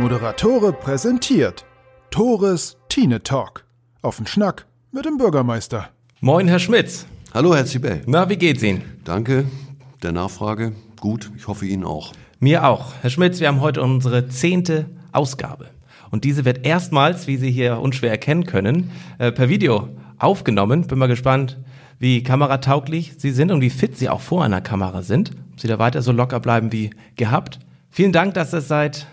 Moderatore 0.00 0.72
präsentiert 0.72 1.66
Tores 2.10 2.78
Tine 2.88 3.22
Talk. 3.22 3.66
Auf 4.00 4.16
den 4.16 4.26
Schnack 4.26 4.66
mit 4.92 5.04
dem 5.04 5.18
Bürgermeister. 5.18 5.90
Moin, 6.22 6.48
Herr 6.48 6.58
Schmitz. 6.58 7.04
Hallo, 7.34 7.54
Herr 7.54 7.66
Zibel. 7.66 8.00
Na, 8.06 8.30
wie 8.30 8.38
geht's 8.38 8.62
Ihnen? 8.62 8.82
Danke 9.04 9.44
der 10.02 10.12
Nachfrage. 10.12 10.72
Gut, 10.98 11.30
ich 11.36 11.46
hoffe 11.48 11.66
Ihnen 11.66 11.84
auch. 11.84 12.14
Mir 12.38 12.66
auch. 12.66 12.94
Herr 13.02 13.10
Schmitz, 13.10 13.40
wir 13.40 13.48
haben 13.48 13.60
heute 13.60 13.82
unsere 13.82 14.26
zehnte 14.28 14.86
Ausgabe. 15.12 15.68
Und 16.10 16.24
diese 16.24 16.46
wird 16.46 16.64
erstmals, 16.64 17.26
wie 17.26 17.36
Sie 17.36 17.50
hier 17.50 17.78
unschwer 17.78 18.10
erkennen 18.10 18.46
können, 18.46 18.92
äh, 19.18 19.30
per 19.30 19.50
Video 19.50 19.90
aufgenommen. 20.16 20.86
Bin 20.86 20.98
mal 20.98 21.08
gespannt, 21.08 21.58
wie 21.98 22.22
kameratauglich 22.22 23.16
Sie 23.18 23.32
sind 23.32 23.50
und 23.50 23.60
wie 23.60 23.68
fit 23.68 23.98
Sie 23.98 24.08
auch 24.08 24.22
vor 24.22 24.44
einer 24.44 24.62
Kamera 24.62 25.02
sind. 25.02 25.32
Ob 25.52 25.60
Sie 25.60 25.68
da 25.68 25.78
weiter 25.78 26.00
so 26.00 26.10
locker 26.10 26.40
bleiben 26.40 26.72
wie 26.72 26.88
gehabt. 27.16 27.58
Vielen 27.90 28.12
Dank, 28.12 28.32
dass 28.32 28.54
es 28.54 28.66
seit 28.66 29.06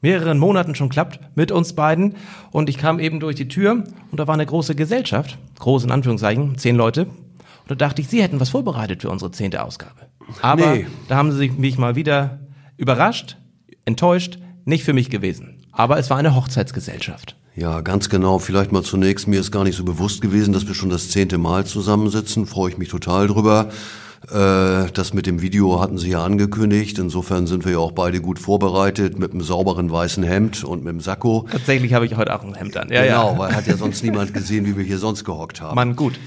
mehreren 0.00 0.38
Monaten 0.38 0.74
schon 0.74 0.88
klappt 0.88 1.20
mit 1.34 1.52
uns 1.52 1.74
beiden. 1.74 2.16
Und 2.50 2.68
ich 2.68 2.78
kam 2.78 2.98
eben 2.98 3.20
durch 3.20 3.36
die 3.36 3.48
Tür 3.48 3.84
und 4.10 4.20
da 4.20 4.26
war 4.26 4.34
eine 4.34 4.46
große 4.46 4.74
Gesellschaft, 4.74 5.38
groß 5.58 5.84
in 5.84 5.90
Anführungszeichen, 5.90 6.58
zehn 6.58 6.76
Leute. 6.76 7.06
Und 7.06 7.70
da 7.70 7.74
dachte 7.74 8.02
ich, 8.02 8.08
Sie 8.08 8.22
hätten 8.22 8.40
was 8.40 8.48
vorbereitet 8.50 9.02
für 9.02 9.10
unsere 9.10 9.30
zehnte 9.30 9.62
Ausgabe. 9.62 10.08
Aber 10.42 10.74
nee. 10.74 10.86
da 11.08 11.16
haben 11.16 11.32
Sie 11.32 11.50
mich 11.50 11.78
mal 11.78 11.96
wieder 11.96 12.40
überrascht, 12.76 13.36
enttäuscht, 13.84 14.38
nicht 14.64 14.84
für 14.84 14.92
mich 14.92 15.10
gewesen. 15.10 15.64
Aber 15.72 15.98
es 15.98 16.10
war 16.10 16.16
eine 16.16 16.34
Hochzeitsgesellschaft. 16.34 17.36
Ja, 17.54 17.80
ganz 17.80 18.08
genau. 18.08 18.38
Vielleicht 18.38 18.72
mal 18.72 18.82
zunächst, 18.82 19.28
mir 19.28 19.40
ist 19.40 19.50
gar 19.50 19.64
nicht 19.64 19.76
so 19.76 19.84
bewusst 19.84 20.22
gewesen, 20.22 20.52
dass 20.52 20.66
wir 20.66 20.74
schon 20.74 20.90
das 20.90 21.10
zehnte 21.10 21.38
Mal 21.38 21.66
zusammensitzen. 21.66 22.46
Freue 22.46 22.70
ich 22.70 22.78
mich 22.78 22.88
total 22.88 23.26
drüber. 23.26 23.70
Äh, 24.28 24.90
das 24.92 25.14
mit 25.14 25.26
dem 25.26 25.40
Video 25.40 25.80
hatten 25.80 25.96
Sie 25.96 26.10
ja 26.10 26.22
angekündigt. 26.22 26.98
Insofern 26.98 27.46
sind 27.46 27.64
wir 27.64 27.72
ja 27.72 27.78
auch 27.78 27.92
beide 27.92 28.20
gut 28.20 28.38
vorbereitet 28.38 29.18
mit 29.18 29.32
einem 29.32 29.42
sauberen 29.42 29.90
weißen 29.90 30.22
Hemd 30.22 30.62
und 30.62 30.84
mit 30.84 30.92
dem 30.92 31.00
Sakko. 31.00 31.46
Tatsächlich 31.50 31.94
habe 31.94 32.04
ich 32.04 32.16
heute 32.16 32.34
auch 32.34 32.44
ein 32.44 32.54
Hemd 32.54 32.76
an. 32.76 32.90
Ja, 32.90 33.02
genau, 33.02 33.32
ja. 33.32 33.38
weil 33.38 33.54
hat 33.54 33.66
ja 33.66 33.76
sonst 33.76 34.04
niemand 34.04 34.34
gesehen, 34.34 34.66
wie 34.66 34.76
wir 34.76 34.84
hier 34.84 34.98
sonst 34.98 35.24
gehockt 35.24 35.60
haben. 35.60 35.74
Mann, 35.74 35.96
gut. 35.96 36.20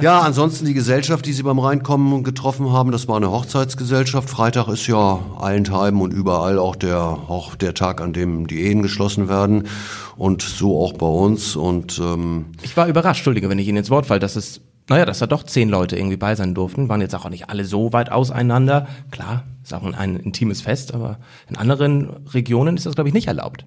Ja, 0.00 0.20
ansonsten 0.20 0.64
die 0.64 0.72
Gesellschaft, 0.72 1.26
die 1.26 1.34
Sie 1.34 1.42
beim 1.42 1.58
Reinkommen 1.58 2.24
getroffen 2.24 2.72
haben, 2.72 2.92
das 2.92 3.08
war 3.08 3.16
eine 3.16 3.30
Hochzeitsgesellschaft. 3.30 4.30
Freitag 4.30 4.68
ist 4.68 4.86
ja 4.86 5.20
allenthalben 5.38 6.00
und 6.00 6.12
überall 6.14 6.58
auch 6.58 6.76
der, 6.76 6.98
auch 6.98 7.56
der 7.56 7.74
Tag, 7.74 8.00
an 8.00 8.14
dem 8.14 8.46
die 8.46 8.62
Ehen 8.62 8.80
geschlossen 8.80 9.28
werden. 9.28 9.68
Und 10.16 10.40
so 10.40 10.80
auch 10.80 10.94
bei 10.94 11.06
uns. 11.06 11.56
Und 11.56 11.98
ähm 11.98 12.46
Ich 12.62 12.76
war 12.76 12.86
überrascht, 12.86 13.20
Entschuldige, 13.20 13.50
wenn 13.50 13.58
ich 13.58 13.68
Ihnen 13.68 13.78
ins 13.78 13.90
Wort 13.90 14.06
falle, 14.06 14.20
dass 14.20 14.36
es 14.36 14.62
naja, 14.88 15.04
dass 15.06 15.20
da 15.20 15.26
doch 15.26 15.44
zehn 15.44 15.68
Leute 15.68 15.96
irgendwie 15.96 16.16
bei 16.16 16.34
sein 16.34 16.54
durften, 16.54 16.88
waren 16.88 17.00
jetzt 17.00 17.14
auch 17.14 17.28
nicht 17.28 17.48
alle 17.48 17.64
so 17.64 17.92
weit 17.92 18.10
auseinander. 18.10 18.88
Klar, 19.10 19.44
ist 19.62 19.72
auch 19.72 19.84
ein, 19.84 19.94
ein 19.94 20.16
intimes 20.16 20.60
Fest, 20.60 20.92
aber 20.92 21.18
in 21.48 21.56
anderen 21.56 22.26
Regionen 22.34 22.76
ist 22.76 22.86
das, 22.86 22.94
glaube 22.94 23.08
ich, 23.08 23.14
nicht 23.14 23.28
erlaubt. 23.28 23.64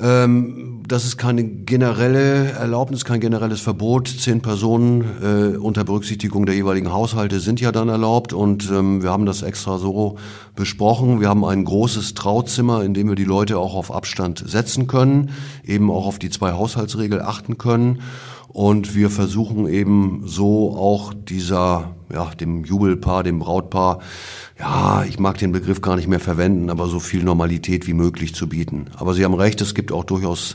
Ähm, 0.00 0.82
das 0.88 1.04
ist 1.04 1.18
keine 1.18 1.44
generelle 1.44 2.50
Erlaubnis, 2.50 3.04
kein 3.04 3.20
generelles 3.20 3.60
Verbot. 3.60 4.08
Zehn 4.08 4.40
Personen 4.40 5.04
äh, 5.22 5.56
unter 5.56 5.84
Berücksichtigung 5.84 6.46
der 6.46 6.56
jeweiligen 6.56 6.92
Haushalte 6.92 7.38
sind 7.38 7.60
ja 7.60 7.70
dann 7.70 7.88
erlaubt 7.88 8.32
und 8.32 8.68
ähm, 8.70 9.02
wir 9.02 9.10
haben 9.10 9.24
das 9.24 9.42
extra 9.42 9.78
so 9.78 10.16
besprochen. 10.56 11.20
Wir 11.20 11.28
haben 11.28 11.44
ein 11.44 11.64
großes 11.64 12.14
Trauzimmer, 12.14 12.82
in 12.82 12.92
dem 12.92 13.08
wir 13.08 13.14
die 13.14 13.24
Leute 13.24 13.58
auch 13.58 13.74
auf 13.74 13.92
Abstand 13.92 14.42
setzen 14.44 14.88
können, 14.88 15.30
eben 15.64 15.90
auch 15.90 16.06
auf 16.06 16.18
die 16.18 16.30
zwei 16.30 16.52
Haushaltsregel 16.52 17.22
achten 17.22 17.56
können. 17.56 18.00
Und 18.54 18.94
wir 18.94 19.10
versuchen 19.10 19.66
eben 19.66 20.22
so 20.26 20.76
auch 20.76 21.12
dieser, 21.12 21.96
ja, 22.12 22.30
dem 22.38 22.64
Jubelpaar, 22.64 23.24
dem 23.24 23.40
Brautpaar, 23.40 23.98
ja, 24.56 25.02
ich 25.08 25.18
mag 25.18 25.38
den 25.38 25.50
Begriff 25.50 25.80
gar 25.80 25.96
nicht 25.96 26.06
mehr 26.06 26.20
verwenden, 26.20 26.70
aber 26.70 26.86
so 26.86 27.00
viel 27.00 27.24
Normalität 27.24 27.88
wie 27.88 27.94
möglich 27.94 28.32
zu 28.32 28.48
bieten. 28.48 28.86
Aber 28.96 29.12
Sie 29.12 29.24
haben 29.24 29.34
recht, 29.34 29.60
es 29.60 29.74
gibt 29.74 29.90
auch 29.90 30.04
durchaus 30.04 30.54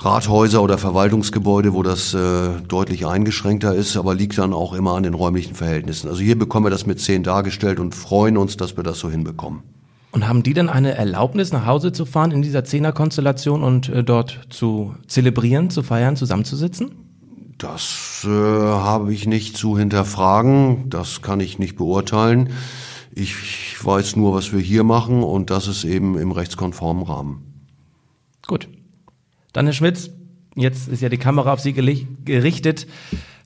Rathäuser 0.00 0.64
oder 0.64 0.78
Verwaltungsgebäude, 0.78 1.74
wo 1.74 1.84
das 1.84 2.12
äh, 2.12 2.60
deutlich 2.66 3.06
eingeschränkter 3.06 3.72
ist, 3.72 3.96
aber 3.96 4.16
liegt 4.16 4.36
dann 4.36 4.52
auch 4.52 4.72
immer 4.72 4.96
an 4.96 5.04
den 5.04 5.14
räumlichen 5.14 5.54
Verhältnissen. 5.54 6.08
Also 6.08 6.22
hier 6.22 6.36
bekommen 6.36 6.66
wir 6.66 6.70
das 6.70 6.86
mit 6.86 6.98
zehn 6.98 7.22
dargestellt 7.22 7.78
und 7.78 7.94
freuen 7.94 8.36
uns, 8.36 8.56
dass 8.56 8.76
wir 8.76 8.82
das 8.82 8.98
so 8.98 9.08
hinbekommen. 9.08 9.62
Und 10.10 10.26
haben 10.26 10.42
die 10.42 10.54
dann 10.54 10.68
eine 10.68 10.96
Erlaubnis, 10.96 11.52
nach 11.52 11.66
Hause 11.66 11.92
zu 11.92 12.04
fahren 12.04 12.32
in 12.32 12.42
dieser 12.42 12.64
Zehnerkonstellation 12.64 13.62
und 13.62 13.90
äh, 13.90 14.02
dort 14.02 14.40
zu 14.50 14.96
zelebrieren, 15.06 15.70
zu 15.70 15.84
feiern, 15.84 16.16
zusammenzusitzen? 16.16 17.11
Das 17.58 18.22
äh, 18.24 18.28
habe 18.28 19.12
ich 19.12 19.26
nicht 19.26 19.56
zu 19.56 19.78
hinterfragen, 19.78 20.90
das 20.90 21.22
kann 21.22 21.40
ich 21.40 21.58
nicht 21.58 21.76
beurteilen. 21.76 22.50
Ich 23.14 23.84
weiß 23.84 24.16
nur, 24.16 24.34
was 24.34 24.52
wir 24.52 24.60
hier 24.60 24.84
machen 24.84 25.22
und 25.22 25.50
das 25.50 25.68
ist 25.68 25.84
eben 25.84 26.18
im 26.18 26.32
rechtskonformen 26.32 27.04
Rahmen. 27.04 27.42
Gut. 28.46 28.68
Dann 29.52 29.66
Herr 29.66 29.74
Schmitz, 29.74 30.10
jetzt 30.56 30.88
ist 30.88 31.02
ja 31.02 31.08
die 31.08 31.18
Kamera 31.18 31.52
auf 31.52 31.60
Sie 31.60 31.72
gerichtet. 31.72 32.86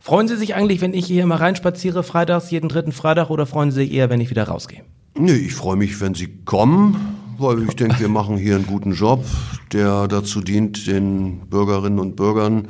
Freuen 0.00 0.28
Sie 0.28 0.36
sich 0.36 0.54
eigentlich, 0.54 0.80
wenn 0.80 0.94
ich 0.94 1.06
hier 1.06 1.26
mal 1.26 1.36
reinspaziere, 1.36 2.04
freitags, 2.04 2.50
jeden 2.52 2.68
dritten 2.68 2.92
Freitag, 2.92 3.28
oder 3.28 3.44
freuen 3.44 3.72
Sie 3.72 3.82
sich 3.82 3.92
eher, 3.92 4.08
wenn 4.08 4.20
ich 4.20 4.30
wieder 4.30 4.44
rausgehe? 4.44 4.82
Nee, 5.18 5.32
ich 5.32 5.54
freue 5.54 5.76
mich, 5.76 6.00
wenn 6.00 6.14
Sie 6.14 6.28
kommen, 6.44 6.96
weil 7.38 7.64
ich 7.64 7.74
denke, 7.74 7.98
wir 7.98 8.08
machen 8.08 8.36
hier 8.36 8.54
einen 8.54 8.66
guten 8.66 8.92
Job, 8.92 9.24
der 9.72 10.06
dazu 10.06 10.40
dient, 10.40 10.86
den 10.86 11.40
Bürgerinnen 11.48 11.98
und 11.98 12.14
Bürgern 12.14 12.68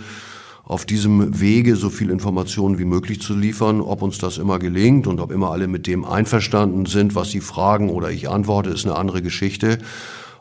auf 0.66 0.84
diesem 0.84 1.40
Wege 1.40 1.76
so 1.76 1.90
viel 1.90 2.10
Informationen 2.10 2.80
wie 2.80 2.84
möglich 2.84 3.20
zu 3.20 3.36
liefern. 3.36 3.80
Ob 3.80 4.02
uns 4.02 4.18
das 4.18 4.36
immer 4.36 4.58
gelingt 4.58 5.06
und 5.06 5.20
ob 5.20 5.30
immer 5.30 5.52
alle 5.52 5.68
mit 5.68 5.86
dem 5.86 6.04
einverstanden 6.04 6.86
sind, 6.86 7.14
was 7.14 7.30
sie 7.30 7.40
fragen 7.40 7.88
oder 7.88 8.10
ich 8.10 8.28
antworte, 8.28 8.70
ist 8.70 8.84
eine 8.84 8.96
andere 8.96 9.22
Geschichte. 9.22 9.78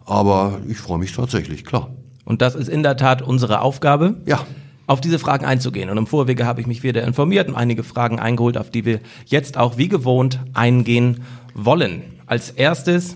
Aber 0.04 0.60
ich 0.68 0.78
freue 0.78 0.98
mich 0.98 1.14
tatsächlich, 1.14 1.64
klar. 1.64 1.92
Und 2.26 2.42
das 2.42 2.56
ist 2.56 2.70
in 2.70 2.82
der 2.82 2.98
Tat 2.98 3.22
unsere 3.22 3.62
Aufgabe. 3.62 4.16
Ja. 4.26 4.46
Auf 4.88 5.00
diese 5.00 5.20
Fragen 5.20 5.46
einzugehen. 5.46 5.92
Und 5.92 5.98
im 5.98 6.08
Vorwege 6.08 6.46
habe 6.46 6.60
ich 6.60 6.66
mich 6.66 6.82
wieder 6.82 7.04
informiert 7.04 7.48
und 7.48 7.56
einige 7.56 7.84
Fragen 7.84 8.20
eingeholt, 8.20 8.58
auf 8.58 8.72
die 8.72 8.84
wir 8.84 9.02
jetzt 9.28 9.58
auch 9.58 9.78
wie 9.78 9.90
gewohnt 9.90 10.40
eingehen 10.54 11.22
wollen. 11.54 12.02
Als 12.26 12.50
erstes 12.50 13.16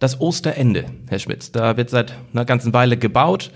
das 0.00 0.20
Osterende, 0.20 0.86
Herr 1.08 1.20
Schmitz. 1.20 1.52
Da 1.52 1.76
wird 1.76 1.90
seit 1.90 2.12
einer 2.32 2.44
ganzen 2.44 2.72
Weile 2.72 2.96
gebaut. 2.96 3.52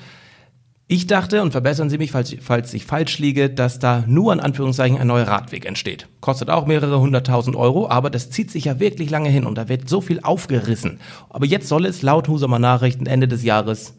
Ich 0.91 1.07
dachte, 1.07 1.43
und 1.43 1.53
verbessern 1.53 1.91
Sie 1.91 1.99
mich, 1.99 2.13
falls, 2.13 2.35
falls 2.41 2.73
ich 2.73 2.87
falsch 2.87 3.19
liege, 3.19 3.51
dass 3.51 3.79
da 3.79 4.05
nur 4.07 4.33
in 4.33 4.41
Anführungszeichen 4.41 4.97
ein 4.97 5.07
neuer 5.07 5.29
Radweg 5.29 5.67
entsteht. 5.67 6.09
Kostet 6.23 6.49
auch 6.49 6.65
mehrere 6.65 6.99
hunderttausend 6.99 7.57
Euro, 7.57 7.91
aber 7.91 8.09
das 8.09 8.31
zieht 8.31 8.51
sich 8.51 8.65
ja 8.65 8.81
wirklich 8.81 9.11
lange 9.11 9.29
hin 9.29 9.45
und 9.45 9.57
da 9.57 9.69
wird 9.69 9.87
so 9.87 10.01
viel 10.01 10.21
aufgerissen. 10.23 10.99
Aber 11.29 11.45
jetzt 11.45 11.69
soll 11.69 11.85
es 11.85 12.01
laut 12.01 12.27
Husumer 12.27 12.59
Nachrichten 12.59 13.05
Ende 13.05 13.29
des 13.29 13.45
Jahres 13.45 13.93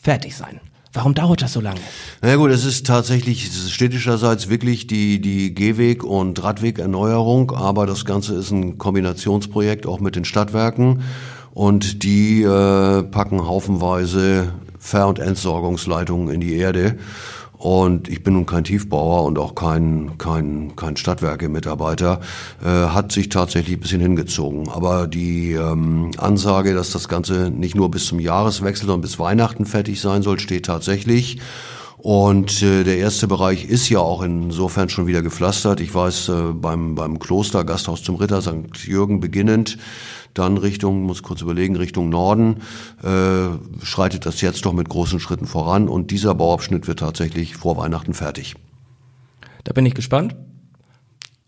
fertig 0.00 0.36
sein. 0.36 0.60
Warum 0.92 1.14
dauert 1.14 1.42
das 1.42 1.54
so 1.54 1.60
lange? 1.60 1.80
Na 2.22 2.36
gut, 2.36 2.52
es 2.52 2.64
ist 2.64 2.86
tatsächlich 2.86 3.50
städtischerseits 3.68 4.48
wirklich 4.48 4.86
die, 4.86 5.20
die 5.20 5.56
Gehweg- 5.56 6.04
und 6.04 6.40
Radwegerneuerung, 6.40 7.50
aber 7.50 7.86
das 7.86 8.04
Ganze 8.04 8.34
ist 8.36 8.52
ein 8.52 8.78
Kombinationsprojekt 8.78 9.86
auch 9.86 9.98
mit 9.98 10.14
den 10.14 10.24
Stadtwerken 10.24 11.02
und 11.50 12.04
die 12.04 12.42
äh, 12.42 13.02
packen 13.02 13.44
haufenweise 13.44 14.52
Ver- 14.80 15.06
und 15.06 15.20
Entsorgungsleitungen 15.20 16.34
in 16.34 16.40
die 16.40 16.56
Erde. 16.56 16.96
Und 17.60 18.08
ich 18.08 18.22
bin 18.22 18.32
nun 18.32 18.46
kein 18.46 18.64
Tiefbauer 18.64 19.24
und 19.24 19.38
auch 19.38 19.54
kein, 19.54 20.16
kein, 20.16 20.74
kein 20.76 20.96
Stadtwerke-Mitarbeiter, 20.96 22.20
äh, 22.64 22.66
hat 22.66 23.12
sich 23.12 23.28
tatsächlich 23.28 23.76
ein 23.76 23.80
bisschen 23.80 24.00
hingezogen. 24.00 24.70
Aber 24.70 25.06
die 25.06 25.52
ähm, 25.52 26.10
Ansage, 26.16 26.72
dass 26.72 26.90
das 26.90 27.06
Ganze 27.06 27.50
nicht 27.50 27.76
nur 27.76 27.90
bis 27.90 28.06
zum 28.06 28.18
Jahreswechsel, 28.18 28.86
sondern 28.86 29.02
bis 29.02 29.18
Weihnachten 29.18 29.66
fertig 29.66 30.00
sein 30.00 30.22
soll, 30.22 30.40
steht 30.40 30.64
tatsächlich. 30.64 31.38
Und 31.98 32.62
äh, 32.62 32.82
der 32.82 32.96
erste 32.96 33.28
Bereich 33.28 33.66
ist 33.66 33.90
ja 33.90 33.98
auch 33.98 34.22
insofern 34.22 34.88
schon 34.88 35.06
wieder 35.06 35.20
gepflastert. 35.20 35.80
Ich 35.80 35.94
weiß, 35.94 36.30
äh, 36.30 36.32
beim, 36.54 36.94
beim 36.94 37.18
Kloster 37.18 37.64
Gasthaus 37.64 38.02
zum 38.02 38.14
Ritter 38.14 38.40
St. 38.40 38.86
Jürgen 38.86 39.20
beginnend, 39.20 39.76
dann 40.34 40.56
Richtung, 40.58 41.02
muss 41.02 41.22
kurz 41.22 41.40
überlegen, 41.42 41.76
Richtung 41.76 42.08
Norden, 42.08 42.56
äh, 43.02 43.84
schreitet 43.84 44.26
das 44.26 44.40
jetzt 44.40 44.64
doch 44.64 44.72
mit 44.72 44.88
großen 44.88 45.20
Schritten 45.20 45.46
voran. 45.46 45.88
Und 45.88 46.10
dieser 46.10 46.34
Bauabschnitt 46.34 46.86
wird 46.86 47.00
tatsächlich 47.00 47.56
vor 47.56 47.76
Weihnachten 47.76 48.14
fertig. 48.14 48.54
Da 49.64 49.72
bin 49.72 49.86
ich 49.86 49.94
gespannt. 49.94 50.36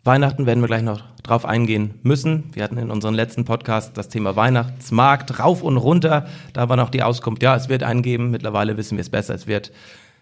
Weihnachten 0.05 0.47
werden 0.47 0.61
wir 0.61 0.67
gleich 0.67 0.83
noch 0.83 1.01
drauf 1.23 1.45
eingehen 1.45 1.95
müssen. 2.03 2.51
Wir 2.53 2.65
hatten 2.65 2.79
in 2.79 2.91
unserem 2.91 3.15
letzten 3.15 3.45
Podcast 3.45 3.97
das 3.97 4.09
Thema 4.09 4.35
Weihnachtsmarkt 4.35 5.39
rauf 5.39 5.63
und 5.63 5.77
runter. 5.77 6.27
Da 6.53 6.69
war 6.69 6.77
noch 6.77 6.91
die 6.91 7.05
Auskunft, 7.05 7.43
ja, 7.43 7.55
es 7.55 7.69
wird 7.69 7.85
einen 7.85 8.03
geben. 8.03 8.31
Mittlerweile 8.31 8.77
wissen 8.77 8.97
wir 8.97 9.03
es 9.03 9.11
besser. 9.11 9.35
Es 9.35 9.47
wird 9.47 9.71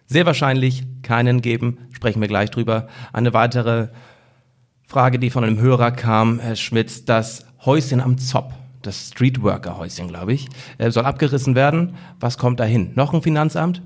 sehr 0.07 0.27
wahrscheinlich 0.27 0.85
keinen 1.03 1.41
geben. 1.41 1.79
Sprechen 1.93 2.21
wir 2.21 2.29
gleich 2.29 2.51
drüber. 2.51 2.89
Eine 3.13 3.33
weitere 3.33 3.89
Frage, 4.85 5.19
die 5.19 5.31
von 5.31 5.45
einem 5.45 5.61
Hörer 5.61 5.93
kam, 5.93 6.41
Herr 6.41 6.57
Schmitz, 6.57 7.05
das 7.05 7.47
Häuschen 7.65 8.01
am 8.01 8.17
Zopp, 8.19 8.53
das 8.83 9.09
Streetworker-Häuschen, 9.09 10.09
glaube 10.09 10.33
ich, 10.33 10.49
äh, 10.79 10.91
soll 10.91 11.05
abgerissen 11.05 11.55
werden. 11.55 11.95
Was 12.19 12.39
kommt 12.39 12.59
dahin? 12.59 12.93
Noch 12.95 13.13
ein 13.13 13.23
Finanzamt? 13.23 13.83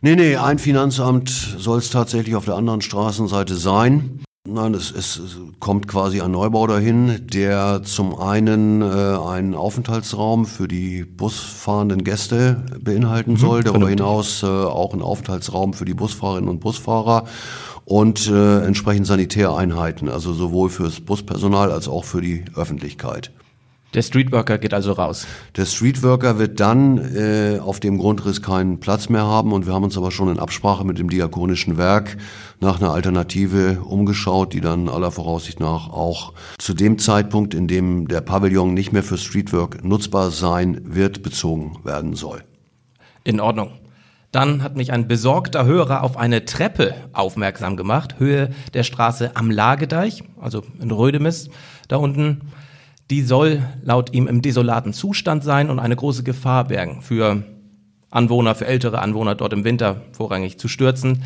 Nee, 0.00 0.16
nee, 0.16 0.36
ein 0.36 0.58
Finanzamt 0.58 1.28
soll 1.28 1.78
es 1.78 1.90
tatsächlich 1.90 2.36
auf 2.36 2.44
der 2.44 2.54
anderen 2.54 2.80
Straßenseite 2.80 3.56
sein. 3.56 4.20
Nein, 4.48 4.72
es, 4.72 4.90
es 4.90 5.20
kommt 5.58 5.86
quasi 5.86 6.22
ein 6.22 6.30
Neubau 6.30 6.66
dahin, 6.66 7.26
der 7.26 7.82
zum 7.82 8.18
einen 8.18 8.80
äh, 8.80 8.84
einen 8.84 9.54
Aufenthaltsraum 9.54 10.46
für 10.46 10.66
die 10.66 11.04
busfahrenden 11.04 12.04
Gäste 12.04 12.64
beinhalten 12.80 13.32
mhm, 13.32 13.36
soll, 13.36 13.62
darüber 13.62 13.86
vernünftig. 13.86 14.06
hinaus 14.06 14.42
äh, 14.42 14.46
auch 14.46 14.94
einen 14.94 15.02
Aufenthaltsraum 15.02 15.74
für 15.74 15.84
die 15.84 15.92
Busfahrerinnen 15.92 16.48
und 16.48 16.60
Busfahrer 16.60 17.26
und 17.84 18.28
äh, 18.28 18.64
entsprechend 18.64 19.06
Sanitäreinheiten, 19.06 20.08
also 20.08 20.32
sowohl 20.32 20.70
fürs 20.70 21.00
Buspersonal 21.00 21.72
als 21.72 21.88
auch 21.88 22.04
für 22.04 22.20
die 22.20 22.44
Öffentlichkeit. 22.54 23.32
Der 23.92 24.02
Streetworker 24.02 24.58
geht 24.58 24.72
also 24.72 24.92
raus. 24.92 25.26
Der 25.56 25.66
Streetworker 25.66 26.38
wird 26.38 26.60
dann 26.60 26.98
äh, 26.98 27.58
auf 27.58 27.80
dem 27.80 27.98
Grundriss 27.98 28.40
keinen 28.40 28.78
Platz 28.78 29.08
mehr 29.08 29.24
haben 29.24 29.52
und 29.52 29.66
wir 29.66 29.74
haben 29.74 29.82
uns 29.82 29.98
aber 29.98 30.12
schon 30.12 30.28
in 30.28 30.38
Absprache 30.38 30.84
mit 30.84 30.98
dem 30.98 31.10
Diakonischen 31.10 31.76
Werk 31.76 32.16
nach 32.60 32.80
einer 32.80 32.92
Alternative 32.92 33.80
umgeschaut, 33.80 34.52
die 34.52 34.60
dann 34.60 34.88
aller 34.88 35.10
Voraussicht 35.10 35.58
nach 35.58 35.88
auch 35.88 36.34
zu 36.58 36.72
dem 36.72 36.98
Zeitpunkt, 36.98 37.52
in 37.52 37.66
dem 37.66 38.06
der 38.06 38.20
Pavillon 38.20 38.74
nicht 38.74 38.92
mehr 38.92 39.02
für 39.02 39.18
Streetwork 39.18 39.82
nutzbar 39.82 40.30
sein 40.30 40.80
wird, 40.84 41.24
bezogen 41.24 41.78
werden 41.82 42.14
soll. 42.14 42.44
In 43.24 43.40
Ordnung. 43.40 43.72
Dann 44.32 44.62
hat 44.62 44.76
mich 44.76 44.92
ein 44.92 45.08
besorgter 45.08 45.64
Hörer 45.64 46.02
auf 46.04 46.16
eine 46.16 46.44
Treppe 46.44 46.94
aufmerksam 47.12 47.76
gemacht, 47.76 48.16
Höhe 48.18 48.50
der 48.74 48.84
Straße 48.84 49.32
am 49.34 49.50
Lagedeich, 49.50 50.22
also 50.40 50.62
in 50.80 50.90
Rödemis, 50.90 51.50
da 51.88 51.96
unten. 51.96 52.42
Die 53.10 53.22
soll 53.22 53.60
laut 53.82 54.14
ihm 54.14 54.28
im 54.28 54.40
desolaten 54.40 54.92
Zustand 54.92 55.42
sein 55.42 55.68
und 55.68 55.80
eine 55.80 55.96
große 55.96 56.22
Gefahr 56.22 56.68
bergen 56.68 57.02
für 57.02 57.42
Anwohner, 58.08 58.54
für 58.54 58.66
ältere 58.66 59.00
Anwohner 59.00 59.34
dort 59.34 59.52
im 59.52 59.64
Winter 59.64 60.02
vorrangig 60.12 60.58
zu 60.58 60.68
stürzen. 60.68 61.24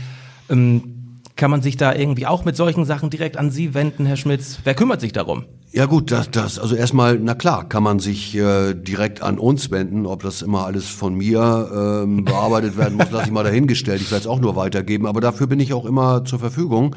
Ähm, 0.49 1.21
kann 1.37 1.51
man 1.51 1.61
sich 1.61 1.77
da 1.77 1.95
irgendwie 1.95 2.27
auch 2.27 2.47
mit 2.47 2.57
solchen 2.57 2.87
Sachen 2.87 3.11
direkt 3.11 3.37
an 3.37 3.51
Sie 3.51 3.75
wenden, 3.75 4.07
Herr 4.07 4.17
Schmitz? 4.17 4.61
Wer 4.65 4.75
kümmert 4.75 5.03
sich 5.03 5.13
darum? 5.13 5.45
Ja 5.77 5.87
gut, 5.87 6.13
das, 6.13 6.31
das 6.31 6.61
also 6.61 6.77
erstmal, 6.77 7.19
na 7.19 7.35
klar, 7.35 7.69
kann 7.69 7.83
man 7.83 7.99
sich 7.99 8.37
äh, 8.37 8.75
direkt 8.75 9.23
an 9.23 9.41
uns 9.41 9.73
wenden. 9.73 10.07
Ob 10.07 10.23
das 10.23 10.41
immer 10.41 10.67
alles 10.67 10.89
von 10.89 11.17
mir 11.17 12.05
ähm, 12.05 12.25
bearbeitet 12.25 12.77
werden 12.77 12.97
muss, 12.97 13.11
lasse 13.11 13.27
ich 13.27 13.33
mal 13.33 13.43
dahingestellt. 13.43 14.01
Ich 14.01 14.13
werde 14.13 14.21
es 14.21 14.29
auch 14.29 14.39
nur 14.39 14.55
weitergeben, 14.55 15.05
aber 15.05 15.21
dafür 15.21 15.49
bin 15.49 15.59
ich 15.59 15.73
auch 15.73 15.85
immer 15.85 16.25
zur 16.25 16.39
Verfügung. 16.39 16.95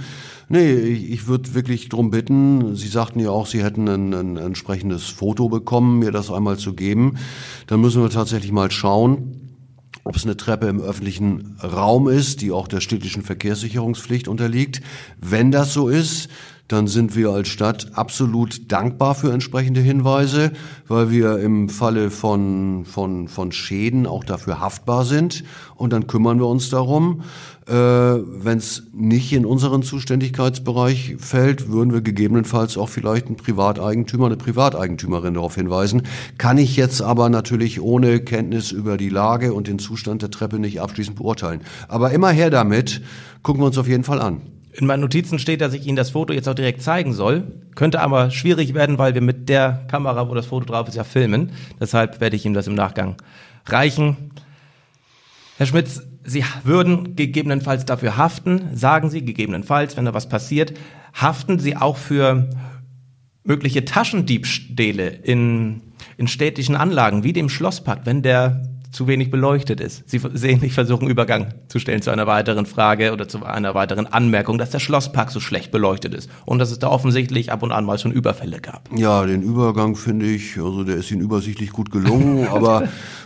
Nee, 0.47 0.73
ich, 0.73 1.09
ich 1.09 1.27
würde 1.27 1.55
wirklich 1.55 1.89
drum 1.89 2.11
bitten, 2.11 2.75
Sie 2.75 2.87
sagten 2.87 3.19
ja 3.19 3.31
auch, 3.31 3.47
Sie 3.47 3.63
hätten 3.63 3.87
ein, 3.87 4.13
ein 4.13 4.37
entsprechendes 4.37 5.05
Foto 5.07 5.49
bekommen, 5.49 5.97
mir 5.97 6.11
das 6.11 6.31
einmal 6.31 6.57
zu 6.57 6.75
geben. 6.75 7.17
Dann 7.65 7.81
müssen 7.81 8.03
wir 8.03 8.11
tatsächlich 8.11 8.51
mal 8.51 8.69
schauen, 8.69 9.41
ob 10.03 10.15
es 10.15 10.23
eine 10.23 10.37
Treppe 10.37 10.67
im 10.67 10.81
öffentlichen 10.81 11.57
Raum 11.63 12.07
ist, 12.07 12.41
die 12.41 12.51
auch 12.51 12.67
der 12.67 12.81
städtischen 12.81 13.23
Verkehrssicherungspflicht 13.23 14.27
unterliegt. 14.27 14.81
Wenn 15.19 15.51
das 15.51 15.73
so 15.73 15.89
ist, 15.89 16.29
dann 16.67 16.87
sind 16.87 17.15
wir 17.15 17.29
als 17.29 17.47
Stadt 17.47 17.91
absolut 17.93 18.71
dankbar 18.71 19.15
für 19.15 19.31
entsprechende 19.31 19.79
Hinweise, 19.79 20.51
weil 20.87 21.09
wir 21.09 21.39
im 21.39 21.69
Falle 21.69 22.11
von, 22.11 22.83
von, 22.85 23.27
von 23.29 23.51
Schäden 23.51 24.05
auch 24.05 24.23
dafür 24.23 24.59
haftbar 24.59 25.05
sind. 25.05 25.43
Und 25.75 25.93
dann 25.93 26.07
kümmern 26.07 26.39
wir 26.39 26.47
uns 26.47 26.69
darum. 26.69 27.21
Äh, 27.67 27.73
Wenn 27.73 28.57
es 28.57 28.83
nicht 28.93 29.31
in 29.31 29.45
unseren 29.45 29.81
Zuständigkeitsbereich 29.81 31.15
fällt, 31.19 31.69
würden 31.69 31.93
wir 31.93 32.01
gegebenenfalls 32.01 32.77
auch 32.77 32.89
vielleicht 32.89 33.27
einen 33.27 33.37
Privateigentümer, 33.37 34.25
eine 34.25 34.37
Privateigentümerin 34.37 35.35
darauf 35.35 35.55
hinweisen. 35.55 36.01
Kann 36.37 36.57
ich 36.57 36.75
jetzt 36.75 37.01
aber 37.01 37.29
natürlich 37.29 37.81
ohne 37.81 38.19
Kenntnis 38.19 38.71
über 38.71 38.97
die 38.97 39.09
Lage 39.09 39.53
und 39.53 39.67
den 39.67 39.79
Zustand 39.79 40.21
der 40.21 40.31
Treppe 40.31 40.59
nicht 40.59 40.81
abschließend 40.81 41.15
beurteilen. 41.15 41.61
Aber 41.87 42.11
immer 42.11 42.29
her 42.29 42.49
damit, 42.49 43.01
gucken 43.41 43.61
wir 43.61 43.67
uns 43.67 43.77
auf 43.77 43.87
jeden 43.87 44.03
Fall 44.03 44.21
an. 44.21 44.41
In 44.79 44.85
meinen 44.85 45.01
Notizen 45.01 45.39
steht, 45.39 45.61
dass 45.61 45.73
ich 45.73 45.87
Ihnen 45.87 45.95
das 45.95 46.11
Foto 46.11 46.33
jetzt 46.33 46.47
auch 46.47 46.53
direkt 46.53 46.83
zeigen 46.83 47.11
soll. 47.11 47.51
Könnte 47.73 47.99
aber 47.99 48.29
schwierig 48.29 48.75
werden, 48.75 48.99
weil 48.99 49.15
wir 49.15 49.21
mit 49.21 49.49
der 49.49 49.85
Kamera, 49.87 50.29
wo 50.29 50.35
das 50.35 50.45
Foto 50.45 50.67
drauf 50.67 50.87
ist, 50.87 50.93
ja 50.93 51.03
filmen. 51.03 51.51
Deshalb 51.81 52.21
werde 52.21 52.35
ich 52.35 52.45
Ihnen 52.45 52.53
das 52.53 52.67
im 52.67 52.75
Nachgang 52.75 53.15
reichen. 53.65 54.31
Herr 55.57 55.65
Schmitz, 55.65 56.03
Sie 56.23 56.43
würden 56.63 57.15
gegebenenfalls 57.15 57.85
dafür 57.85 58.17
haften, 58.17 58.75
sagen 58.75 59.09
Sie 59.09 59.25
gegebenenfalls, 59.25 59.97
wenn 59.97 60.05
da 60.05 60.13
was 60.13 60.29
passiert, 60.29 60.73
haften 61.11 61.57
Sie 61.57 61.75
auch 61.75 61.97
für 61.97 62.47
mögliche 63.43 63.83
Taschendiebstähle 63.83 65.07
in, 65.07 65.81
in 66.17 66.27
städtischen 66.27 66.75
Anlagen, 66.75 67.23
wie 67.23 67.33
dem 67.33 67.49
Schlosspark, 67.49 68.01
wenn 68.03 68.21
der 68.21 68.61
zu 68.97 69.05
wenig 69.05 69.29
beleuchtet 69.29 69.79
ist. 69.79 70.09
Sie 70.09 70.19
sehen, 70.33 70.59
ich 70.63 70.73
versuche 70.73 71.01
einen 71.01 71.11
Übergang 71.11 71.53
zu 71.67 71.77
stellen 71.77 72.01
zu 72.01 72.09
einer 72.09 72.25
weiteren 72.25 72.65
Frage 72.65 73.13
oder 73.13 73.27
zu 73.27 73.45
einer 73.45 73.75
weiteren 73.75 74.07
Anmerkung, 74.07 74.57
dass 74.57 74.71
der 74.71 74.79
Schlosspark 74.79 75.29
so 75.29 75.39
schlecht 75.39 75.69
beleuchtet 75.71 76.15
ist 76.15 76.31
und 76.45 76.57
dass 76.57 76.71
es 76.71 76.79
da 76.79 76.87
offensichtlich 76.87 77.51
ab 77.51 77.61
und 77.61 77.71
an 77.71 77.85
mal 77.85 77.99
schon 77.99 78.11
Überfälle 78.11 78.59
gab. 78.59 78.89
Ja, 78.97 79.23
den 79.23 79.43
Übergang 79.43 79.95
finde 79.95 80.25
ich, 80.25 80.57
also 80.57 80.83
der 80.83 80.95
ist 80.95 81.11
Ihnen 81.11 81.21
übersichtlich 81.21 81.69
gut 81.69 81.91
gelungen, 81.91 82.47
aber 82.51 82.85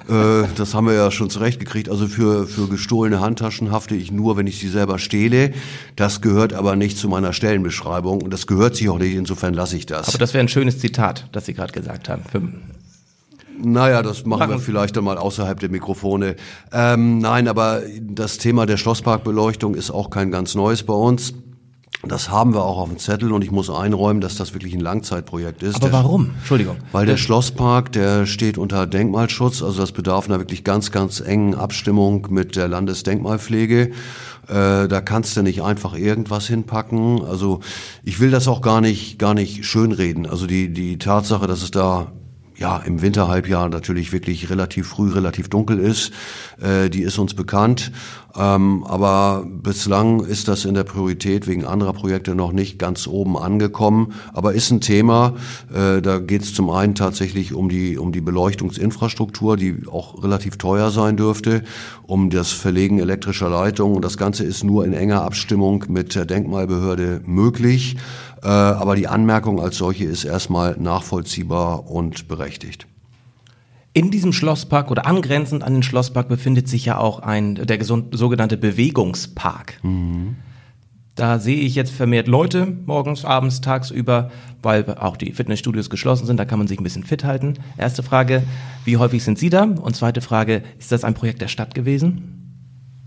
äh, 0.10 0.44
das 0.58 0.74
haben 0.74 0.88
wir 0.88 0.94
ja 0.94 1.10
schon 1.10 1.30
zurechtgekriegt. 1.30 1.88
Also 1.88 2.06
für, 2.08 2.48
für 2.48 2.68
gestohlene 2.68 3.22
Handtaschen 3.22 3.72
hafte 3.72 3.96
ich 3.96 4.12
nur, 4.12 4.36
wenn 4.36 4.48
ich 4.48 4.60
sie 4.60 4.68
selber 4.68 5.00
stehle. 5.00 5.54
Das 5.96 6.20
gehört 6.20 6.52
aber 6.52 6.76
nicht 6.76 6.98
zu 6.98 7.08
meiner 7.08 7.32
Stellenbeschreibung 7.32 8.22
und 8.22 8.34
das 8.34 8.46
gehört 8.46 8.76
sich 8.76 8.90
auch 8.90 9.00
nicht, 9.00 9.16
insofern 9.16 9.54
lasse 9.54 9.78
ich 9.78 9.86
das. 9.86 10.10
Aber 10.10 10.18
das 10.18 10.34
wäre 10.34 10.44
ein 10.44 10.50
schönes 10.50 10.80
Zitat, 10.80 11.30
das 11.32 11.46
Sie 11.46 11.54
gerade 11.54 11.72
gesagt 11.72 12.10
haben. 12.10 12.24
Für 12.30 12.42
naja, 13.64 14.02
das 14.02 14.26
machen, 14.26 14.40
machen 14.40 14.52
wir 14.52 14.60
vielleicht 14.60 14.98
einmal 14.98 15.18
außerhalb 15.18 15.60
der 15.60 15.70
Mikrofone. 15.70 16.36
Ähm, 16.72 17.20
nein, 17.20 17.48
aber 17.48 17.82
das 18.02 18.38
Thema 18.38 18.66
der 18.66 18.78
Schlossparkbeleuchtung 18.78 19.76
ist 19.76 19.92
auch 19.92 20.10
kein 20.10 20.32
ganz 20.32 20.56
neues 20.56 20.84
bei 20.84 20.94
uns. 20.94 21.34
Das 22.08 22.32
haben 22.32 22.56
wir 22.56 22.64
auch 22.64 22.80
auf 22.80 22.90
dem 22.90 22.98
Zettel 22.98 23.32
und 23.32 23.44
ich 23.44 23.52
muss 23.52 23.70
einräumen, 23.70 24.22
dass 24.22 24.36
das 24.36 24.54
wirklich 24.54 24.74
ein 24.74 24.80
Langzeitprojekt 24.80 25.62
ist. 25.62 25.76
Aber 25.76 25.90
der, 25.90 25.94
warum? 25.94 26.32
Entschuldigung. 26.40 26.78
Weil 26.92 27.06
der 27.06 27.18
Schlosspark, 27.18 27.92
der 27.92 28.26
steht 28.26 28.58
unter 28.58 28.88
Denkmalschutz, 28.88 29.62
also 29.62 29.80
das 29.80 29.92
bedarf 29.92 30.26
einer 30.26 30.40
wirklich 30.40 30.64
ganz, 30.64 30.92
ganz 30.92 31.20
engen 31.20 31.54
Abstimmung 31.54 32.28
mit 32.32 32.56
der 32.56 32.68
Landesdenkmalpflege. 32.68 33.92
Äh, 34.48 34.88
da 34.88 35.02
kannst 35.02 35.38
du 35.38 35.44
nicht 35.44 35.62
einfach 35.62 35.94
irgendwas 35.94 36.48
hinpacken. 36.48 37.24
Also 37.24 37.60
ich 38.04 38.20
will 38.20 38.32
das 38.32 38.48
auch 38.48 38.62
gar 38.62 38.82
nicht, 38.82 39.20
gar 39.20 39.36
nicht 39.36 39.66
schönreden. 39.66 40.26
Also 40.26 40.48
die, 40.48 40.74
die 40.74 40.98
Tatsache, 40.98 41.46
dass 41.46 41.62
es 41.62 41.70
da 41.70 42.12
ja 42.62 42.78
im 42.78 43.02
Winterhalbjahr 43.02 43.68
natürlich 43.70 44.14
wirklich 44.14 44.50
relativ 44.50 44.88
früh, 44.88 45.12
relativ 45.12 45.50
dunkel 45.50 45.80
ist. 45.80 46.14
Äh, 46.62 46.90
die 46.90 47.02
ist 47.02 47.18
uns 47.18 47.34
bekannt. 47.34 47.92
Ähm, 48.38 48.86
aber 48.88 49.46
bislang 49.46 50.22
ist 50.22 50.48
das 50.48 50.64
in 50.64 50.76
der 50.76 50.84
Priorität 50.84 51.48
wegen 51.48 51.66
anderer 51.66 51.92
Projekte 51.92 52.34
noch 52.34 52.54
nicht 52.54 52.80
ganz 52.80 53.08
oben 53.08 53.36
angekommen. 53.36 54.14
Aber 54.32 54.54
ist 54.54 54.72
ein 54.72 54.80
Thema. 54.80 55.34
Äh, 55.74 56.02
da 56.02 56.20
geht 56.20 56.44
es 56.44 56.54
zum 56.54 56.70
einen 56.70 56.96
tatsächlich 56.96 57.54
um 57.54 57.68
die, 57.68 57.98
um 57.98 58.12
die 58.12 58.22
Beleuchtungsinfrastruktur, 58.22 59.58
die 59.58 59.84
auch 59.92 60.24
relativ 60.24 60.58
teuer 60.58 60.92
sein 60.92 61.18
dürfte, 61.18 61.64
um 62.04 62.30
das 62.30 62.52
Verlegen 62.52 63.00
elektrischer 63.00 63.50
Leitungen. 63.50 63.96
Und 63.96 64.06
das 64.06 64.18
Ganze 64.18 64.44
ist 64.44 64.64
nur 64.64 64.86
in 64.86 64.94
enger 64.94 65.24
Abstimmung 65.24 65.86
mit 65.90 66.14
der 66.14 66.26
Denkmalbehörde 66.26 67.22
möglich. 67.26 67.98
Äh, 68.44 68.48
aber 68.48 68.96
die 68.96 69.08
Anmerkung 69.08 69.60
als 69.60 69.78
solche 69.78 70.06
ist 70.06 70.24
erstmal 70.24 70.76
nachvollziehbar 70.78 71.90
und 71.90 72.28
berechtigt. 72.28 72.88
In 73.94 74.10
diesem 74.10 74.32
Schlosspark 74.32 74.90
oder 74.90 75.06
angrenzend 75.06 75.64
an 75.64 75.74
den 75.74 75.84
Schlosspark 75.84 76.30
befindet 76.30 76.68
sich 76.70 76.86
ja 76.86 76.98
auch 76.98 77.20
ein 77.20 77.56
der 77.56 77.84
sogenannte 77.84 78.58
Bewegungspark. 78.58 79.84
Mhm. 79.84 80.38
Da 81.16 81.40
sehe 81.40 81.60
ich 81.60 81.76
jetzt 81.76 81.92
vermehrt 81.92 82.28
Leute 82.28 82.66
morgens, 82.86 83.26
abends, 83.26 83.60
tagsüber, 83.60 84.32
weil 84.62 84.86
auch 84.96 85.18
die 85.18 85.34
Fitnessstudios 85.34 85.90
geschlossen 85.90 86.26
sind. 86.26 86.38
Da 86.38 86.46
kann 86.46 86.58
man 86.58 86.70
sich 86.70 86.80
ein 86.80 86.84
bisschen 86.86 87.04
fit 87.04 87.26
halten. 87.26 87.56
Erste 87.78 88.02
Frage, 88.02 88.44
wie 88.86 88.96
häufig 88.96 89.24
sind 89.24 89.38
Sie 89.38 89.50
da? 89.50 89.64
Und 89.64 89.96
zweite 89.96 90.22
Frage, 90.22 90.64
ist 90.80 90.92
das 90.94 91.04
ein 91.04 91.14
Projekt 91.14 91.42
der 91.42 91.50
Stadt 91.50 91.76
gewesen? 91.76 92.41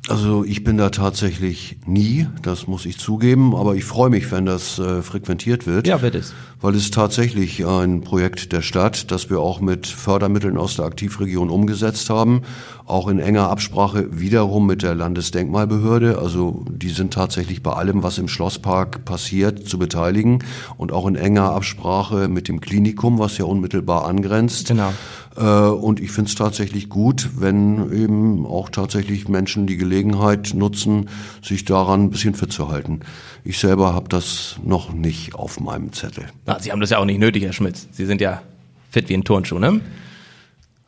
Also 0.07 0.45
ich 0.45 0.63
bin 0.63 0.77
da 0.77 0.91
tatsächlich 0.91 1.79
nie, 1.87 2.27
das 2.43 2.67
muss 2.67 2.85
ich 2.85 2.99
zugeben, 2.99 3.55
aber 3.57 3.75
ich 3.75 3.85
freue 3.85 4.11
mich, 4.11 4.31
wenn 4.31 4.45
das 4.45 4.79
äh, 4.79 5.01
frequentiert 5.01 5.67
wird. 5.67 5.87
Ja, 5.87 6.03
wird 6.03 6.15
es. 6.15 6.35
Weil 6.61 6.75
es 6.75 6.91
tatsächlich 6.91 7.65
ein 7.67 8.03
Projekt 8.03 8.53
der 8.53 8.61
Stadt, 8.61 9.11
das 9.11 9.31
wir 9.31 9.41
auch 9.41 9.61
mit 9.61 9.87
Fördermitteln 9.87 10.59
aus 10.59 10.77
der 10.77 10.85
Aktivregion 10.85 11.49
umgesetzt 11.49 12.11
haben, 12.11 12.43
auch 12.87 13.09
in 13.09 13.19
enger 13.19 13.49
Absprache 13.49 14.09
wiederum 14.11 14.67
mit 14.67 14.83
der 14.83 14.95
Landesdenkmalbehörde. 14.95 16.19
Also 16.19 16.65
die 16.71 16.91
sind 16.91 17.15
tatsächlich 17.15 17.63
bei 17.63 17.73
allem, 17.73 18.03
was 18.03 18.19
im 18.19 18.29
Schlosspark 18.29 19.07
passiert, 19.07 19.67
zu 19.67 19.79
beteiligen 19.79 20.45
und 20.77 20.93
auch 20.93 21.07
in 21.07 21.17
enger 21.17 21.53
Absprache 21.53 22.29
mit 22.29 22.49
dem 22.49 22.61
Klinikum, 22.61 23.19
was 23.19 23.39
ja 23.39 23.47
unmittelbar 23.47 24.05
angrenzt. 24.05 24.69
Genau. 24.69 24.93
Äh, 25.37 25.43
und 25.43 26.01
ich 26.01 26.11
finde 26.11 26.29
es 26.29 26.35
tatsächlich 26.35 26.89
gut, 26.89 27.31
wenn 27.37 27.93
eben 27.93 28.47
auch 28.47 28.69
tatsächlich 28.69 29.29
Menschen 29.29 29.67
die 29.67 29.77
Gelegenheit 29.77 30.53
nutzen, 30.55 31.09
sich 31.43 31.65
daran 31.65 32.05
ein 32.05 32.11
bisschen 32.11 32.35
fit 32.35 32.53
zu 32.53 32.69
halten. 32.69 33.01
Ich 33.45 33.59
selber 33.59 33.95
habe 33.95 34.09
das 34.09 34.57
noch 34.65 34.93
nicht 34.93 35.35
auf 35.35 35.61
meinem 35.61 35.93
Zettel. 35.93 36.27
Na, 36.47 36.59
Sie 36.61 36.73
haben 36.73 36.81
das 36.81 36.91
ja 36.91 36.99
auch 36.99 37.05
nicht 37.05 37.19
nötig, 37.19 37.43
Herr 37.43 37.53
Schmitz. 37.53 37.89
Sie 37.93 38.07
sind 38.07 38.21
ja 38.21 38.43
fit 38.91 39.09
wie 39.09 39.15
ein 39.15 39.25
Turnschuh, 39.25 39.59
ne? 39.59 39.81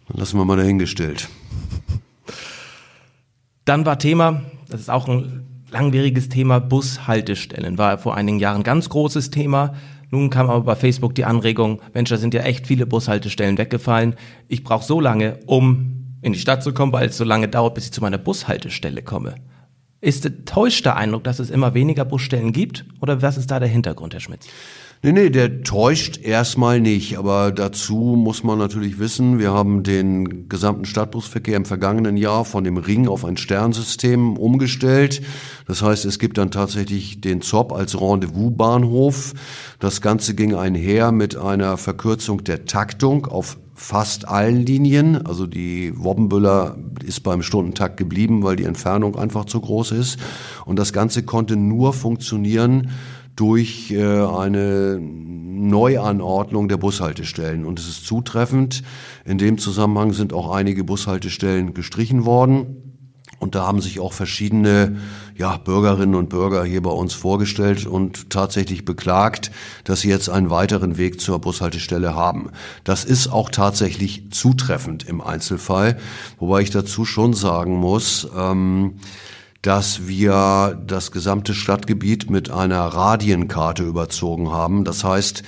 Dann 0.09 0.19
lassen 0.19 0.39
wir 0.39 0.45
mal 0.45 0.57
dahingestellt. 0.57 1.29
Dann 3.65 3.85
war 3.85 3.99
Thema, 3.99 4.43
das 4.69 4.81
ist 4.81 4.91
auch 4.91 5.09
ein 5.09 5.45
langwieriges 5.71 6.29
Thema 6.29 6.61
Bushaltestellen. 6.61 7.79
War 7.79 7.99
vor 7.99 8.17
einigen 8.17 8.39
Jahren 8.39 8.63
ganz 8.63 8.89
großes 8.89 9.31
Thema. 9.31 9.75
Nun 10.11 10.31
kam 10.31 10.49
aber 10.49 10.63
bei 10.63 10.77
Facebook 10.77 11.15
die 11.15 11.25
Anregung, 11.25 11.81
Mensch, 11.93 12.11
da 12.11 12.17
sind 12.17 12.35
ja 12.35 12.43
echt 12.43 12.67
viele 12.67 12.87
Bushaltestellen 12.87 13.59
weggefallen. 13.59 14.15
Ich 14.49 14.63
brauche 14.63 14.85
so 14.85 15.01
lange, 15.01 15.41
um 15.47 16.19
in 16.23 16.33
die 16.33 16.39
Stadt 16.39 16.63
zu 16.63 16.73
kommen, 16.73 16.93
weil 16.93 17.09
es 17.09 17.17
so 17.17 17.25
lange 17.25 17.49
dauert, 17.49 17.75
bis 17.75 17.87
ich 17.87 17.93
zu 17.93 18.01
meiner 18.01 18.19
Bushaltestelle 18.19 19.03
komme. 19.03 19.35
Ist 20.01 20.31
täuscht 20.45 20.85
der 20.85 20.97
Eindruck, 20.97 21.25
dass 21.25 21.39
es 21.39 21.51
immer 21.51 21.75
weniger 21.75 22.05
Busstellen 22.05 22.53
gibt? 22.53 22.85
Oder 23.01 23.23
was 23.23 23.37
ist 23.37 23.51
da 23.51 23.59
der 23.59 23.69
Hintergrund, 23.69 24.13
Herr 24.13 24.21
Schmitz? 24.21 24.47
Nee, 25.03 25.13
nee, 25.13 25.31
der 25.31 25.63
täuscht 25.63 26.19
erstmal 26.23 26.81
nicht. 26.81 27.19
Aber 27.19 27.53
dazu 27.53 28.17
muss 28.17 28.43
man 28.43 28.59
natürlich 28.59 28.99
wissen, 28.99 29.39
wir 29.39 29.53
haben 29.53 29.83
den 29.83 30.49
gesamten 30.49 30.87
Stadtbusverkehr 30.87 31.57
im 31.57 31.67
vergangenen 31.67 32.17
Jahr 32.17 32.45
von 32.45 32.65
dem 32.65 32.79
Ring 32.79 33.07
auf 33.07 33.25
ein 33.25 33.37
Sternsystem 33.37 34.37
umgestellt. 34.37 35.21
Das 35.69 35.83
heißt, 35.83 36.07
es 36.07 36.19
gibt 36.19 36.39
dann 36.39 36.51
tatsächlich 36.51 37.21
den 37.21 37.43
ZOP 37.43 37.73
als 37.73 38.01
Rendezvous-Bahnhof. 38.01 39.35
Das 39.79 40.01
Ganze 40.01 40.35
ging 40.35 40.55
einher 40.55 41.13
mit 41.13 41.37
einer 41.37 41.77
Verkürzung 41.77 42.43
der 42.45 42.65
Taktung 42.65 43.27
auf 43.27 43.59
fast 43.75 44.27
allen 44.27 44.65
Linien. 44.65 45.27
Also 45.27 45.47
die 45.47 45.93
Wobbenbüller 45.95 46.77
ist 47.05 47.23
beim 47.23 47.43
Stundentakt 47.43 47.99
geblieben, 47.99 48.43
weil 48.43 48.57
die 48.57 48.65
Entfernung 48.65 49.17
einfach 49.17 49.45
zu 49.45 49.61
groß 49.61 49.93
ist. 49.93 50.19
Und 50.65 50.79
das 50.79 50.95
Ganze 50.95 51.23
konnte 51.23 51.57
nur 51.57 51.93
funktionieren 51.93 52.91
durch 53.37 53.91
äh, 53.91 54.03
eine 54.03 54.99
Neuanordnung 55.01 56.69
der 56.69 56.77
Bushaltestellen. 56.77 57.65
Und 57.65 57.79
es 57.79 57.89
ist 57.89 58.07
zutreffend. 58.07 58.83
In 59.25 59.39
dem 59.39 59.59
Zusammenhang 59.59 60.13
sind 60.13 60.33
auch 60.33 60.51
einige 60.51 60.85
Bushaltestellen 60.85 61.75
gestrichen 61.75 62.25
worden. 62.25 62.83
Und 63.39 63.55
da 63.55 63.67
haben 63.67 63.83
sich 63.83 64.01
auch 64.01 64.15
verschiedene 64.15 64.97
ja, 65.37 65.59
Bürgerinnen 65.59 66.15
und 66.15 66.31
Bürger 66.31 66.65
hier 66.65 66.83
bei 66.83 66.91
uns 66.91 67.13
vorgestellt 67.13 67.87
und 67.87 68.31
tatsächlich 68.31 68.87
beklagt, 68.87 69.51
dass 69.85 70.01
sie 70.01 70.09
jetzt 70.09 70.31
einen 70.31 70.49
weiteren 70.49 70.97
Weg 70.97 71.21
zur 71.21 71.39
Bushaltestelle 71.39 72.15
haben. 72.15 72.51
Das 72.85 73.05
ist 73.05 73.29
auch 73.29 73.51
tatsächlich 73.51 74.31
zutreffend 74.31 75.07
im 75.07 75.21
Einzelfall, 75.21 75.99
wobei 76.39 76.63
ich 76.63 76.71
dazu 76.71 77.05
schon 77.05 77.35
sagen 77.35 77.77
muss, 77.77 78.27
ähm, 78.35 78.95
dass 79.67 80.07
wir 80.07 80.81
das 80.87 81.11
gesamte 81.11 81.53
Stadtgebiet 81.53 82.31
mit 82.31 82.53
einer 82.53 82.83
Radienkarte 82.83 83.83
überzogen 83.83 84.51
haben. 84.53 84.85
Das 84.85 85.03
heißt, 85.03 85.43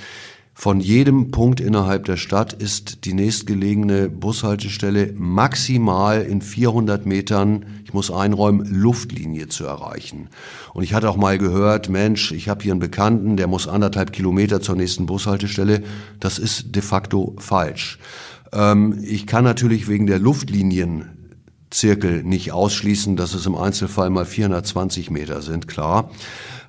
von 0.53 0.81
jedem 0.81 1.31
Punkt 1.31 1.61
innerhalb 1.61 2.03
der 2.03 2.17
Stadt 2.17 2.51
ist 2.51 3.05
die 3.05 3.13
nächstgelegene 3.13 4.09
Bushaltestelle 4.09 5.13
maximal 5.15 6.21
in 6.21 6.41
400 6.41 7.05
Metern, 7.05 7.65
ich 7.85 7.93
muss 7.93 8.11
einräumen, 8.11 8.67
Luftlinie 8.69 9.47
zu 9.47 9.65
erreichen. 9.65 10.27
Und 10.73 10.83
ich 10.83 10.93
hatte 10.93 11.09
auch 11.09 11.15
mal 11.15 11.37
gehört, 11.37 11.87
Mensch, 11.87 12.33
ich 12.33 12.49
habe 12.49 12.61
hier 12.61 12.73
einen 12.73 12.81
Bekannten, 12.81 13.37
der 13.37 13.47
muss 13.47 13.69
anderthalb 13.69 14.11
Kilometer 14.11 14.59
zur 14.59 14.75
nächsten 14.75 15.05
Bushaltestelle. 15.05 15.81
Das 16.19 16.39
ist 16.39 16.75
de 16.75 16.81
facto 16.81 17.37
falsch. 17.39 17.99
Ähm, 18.51 18.99
ich 19.01 19.27
kann 19.27 19.45
natürlich 19.45 19.87
wegen 19.87 20.07
der 20.07 20.19
Luftlinienzirkel 21.79 22.23
nicht 22.23 22.51
ausschließen, 22.51 23.15
dass 23.15 23.33
es 23.33 23.45
im 23.45 23.55
Einzelfall 23.55 24.09
mal 24.09 24.25
420 24.25 25.11
Meter 25.11 25.41
sind, 25.41 25.67
klar. 25.67 26.09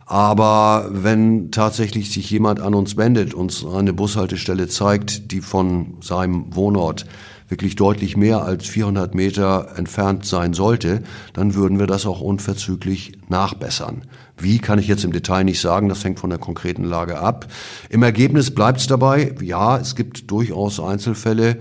Aber 0.06 0.88
wenn 0.90 1.50
tatsächlich 1.50 2.10
sich 2.10 2.30
jemand 2.30 2.60
an 2.60 2.74
uns 2.74 2.96
wendet, 2.96 3.32
uns 3.34 3.64
eine 3.64 3.92
Bushaltestelle 3.92 4.68
zeigt, 4.68 5.30
die 5.32 5.40
von 5.40 5.94
seinem 6.00 6.54
Wohnort 6.54 7.06
wirklich 7.48 7.74
deutlich 7.74 8.16
mehr 8.16 8.42
als 8.42 8.66
400 8.66 9.14
Meter 9.14 9.72
entfernt 9.76 10.24
sein 10.24 10.54
sollte, 10.54 11.02
dann 11.32 11.54
würden 11.54 11.78
wir 11.78 11.86
das 11.86 12.06
auch 12.06 12.20
unverzüglich 12.20 13.12
nachbessern. 13.28 14.02
Wie 14.38 14.58
kann 14.58 14.78
ich 14.78 14.88
jetzt 14.88 15.04
im 15.04 15.12
Detail 15.12 15.44
nicht 15.44 15.60
sagen, 15.60 15.88
das 15.88 16.04
hängt 16.04 16.20
von 16.20 16.30
der 16.30 16.38
konkreten 16.38 16.84
Lage 16.84 17.18
ab. 17.18 17.46
Im 17.90 18.02
Ergebnis 18.02 18.54
bleibt 18.54 18.80
es 18.80 18.86
dabei, 18.86 19.34
ja, 19.42 19.76
es 19.76 19.96
gibt 19.96 20.30
durchaus 20.30 20.80
Einzelfälle, 20.80 21.58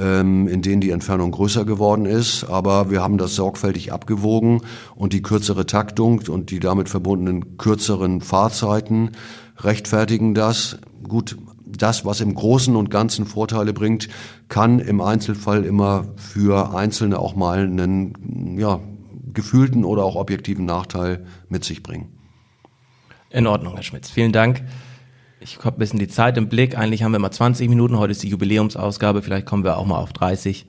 in 0.00 0.62
denen 0.62 0.80
die 0.80 0.90
Entfernung 0.90 1.30
größer 1.30 1.64
geworden 1.64 2.06
ist, 2.06 2.44
aber 2.44 2.90
wir 2.90 3.02
haben 3.02 3.18
das 3.18 3.34
sorgfältig 3.34 3.92
abgewogen 3.92 4.62
und 4.94 5.12
die 5.12 5.22
kürzere 5.22 5.66
Taktung 5.66 6.22
und 6.28 6.50
die 6.50 6.58
damit 6.58 6.88
verbundenen 6.88 7.58
kürzeren 7.58 8.20
Fahrzeiten 8.20 9.10
rechtfertigen 9.58 10.34
das. 10.34 10.78
Gut, 11.06 11.36
das, 11.66 12.04
was 12.04 12.20
im 12.20 12.34
Großen 12.34 12.76
und 12.76 12.90
Ganzen 12.90 13.26
Vorteile 13.26 13.72
bringt, 13.72 14.08
kann 14.48 14.78
im 14.78 15.00
Einzelfall 15.00 15.64
immer 15.64 16.06
für 16.16 16.74
Einzelne 16.74 17.18
auch 17.18 17.36
mal 17.36 17.60
einen 17.60 18.58
ja, 18.58 18.80
gefühlten 19.32 19.84
oder 19.84 20.04
auch 20.04 20.16
objektiven 20.16 20.64
Nachteil 20.64 21.26
mit 21.48 21.64
sich 21.64 21.82
bringen. 21.82 22.08
In 23.30 23.46
Ordnung, 23.46 23.74
Herr 23.74 23.82
Schmitz. 23.82 24.10
Vielen 24.10 24.32
Dank. 24.32 24.62
Ich 25.42 25.56
habe 25.64 25.76
ein 25.76 25.78
bisschen 25.78 25.98
die 25.98 26.08
Zeit 26.08 26.36
im 26.36 26.50
Blick. 26.50 26.76
Eigentlich 26.76 27.02
haben 27.02 27.12
wir 27.12 27.18
mal 27.18 27.30
20 27.30 27.70
Minuten. 27.70 27.98
Heute 27.98 28.10
ist 28.10 28.22
die 28.22 28.28
Jubiläumsausgabe. 28.28 29.22
Vielleicht 29.22 29.46
kommen 29.46 29.64
wir 29.64 29.78
auch 29.78 29.86
mal 29.86 29.96
auf 29.96 30.12
30. 30.12 30.66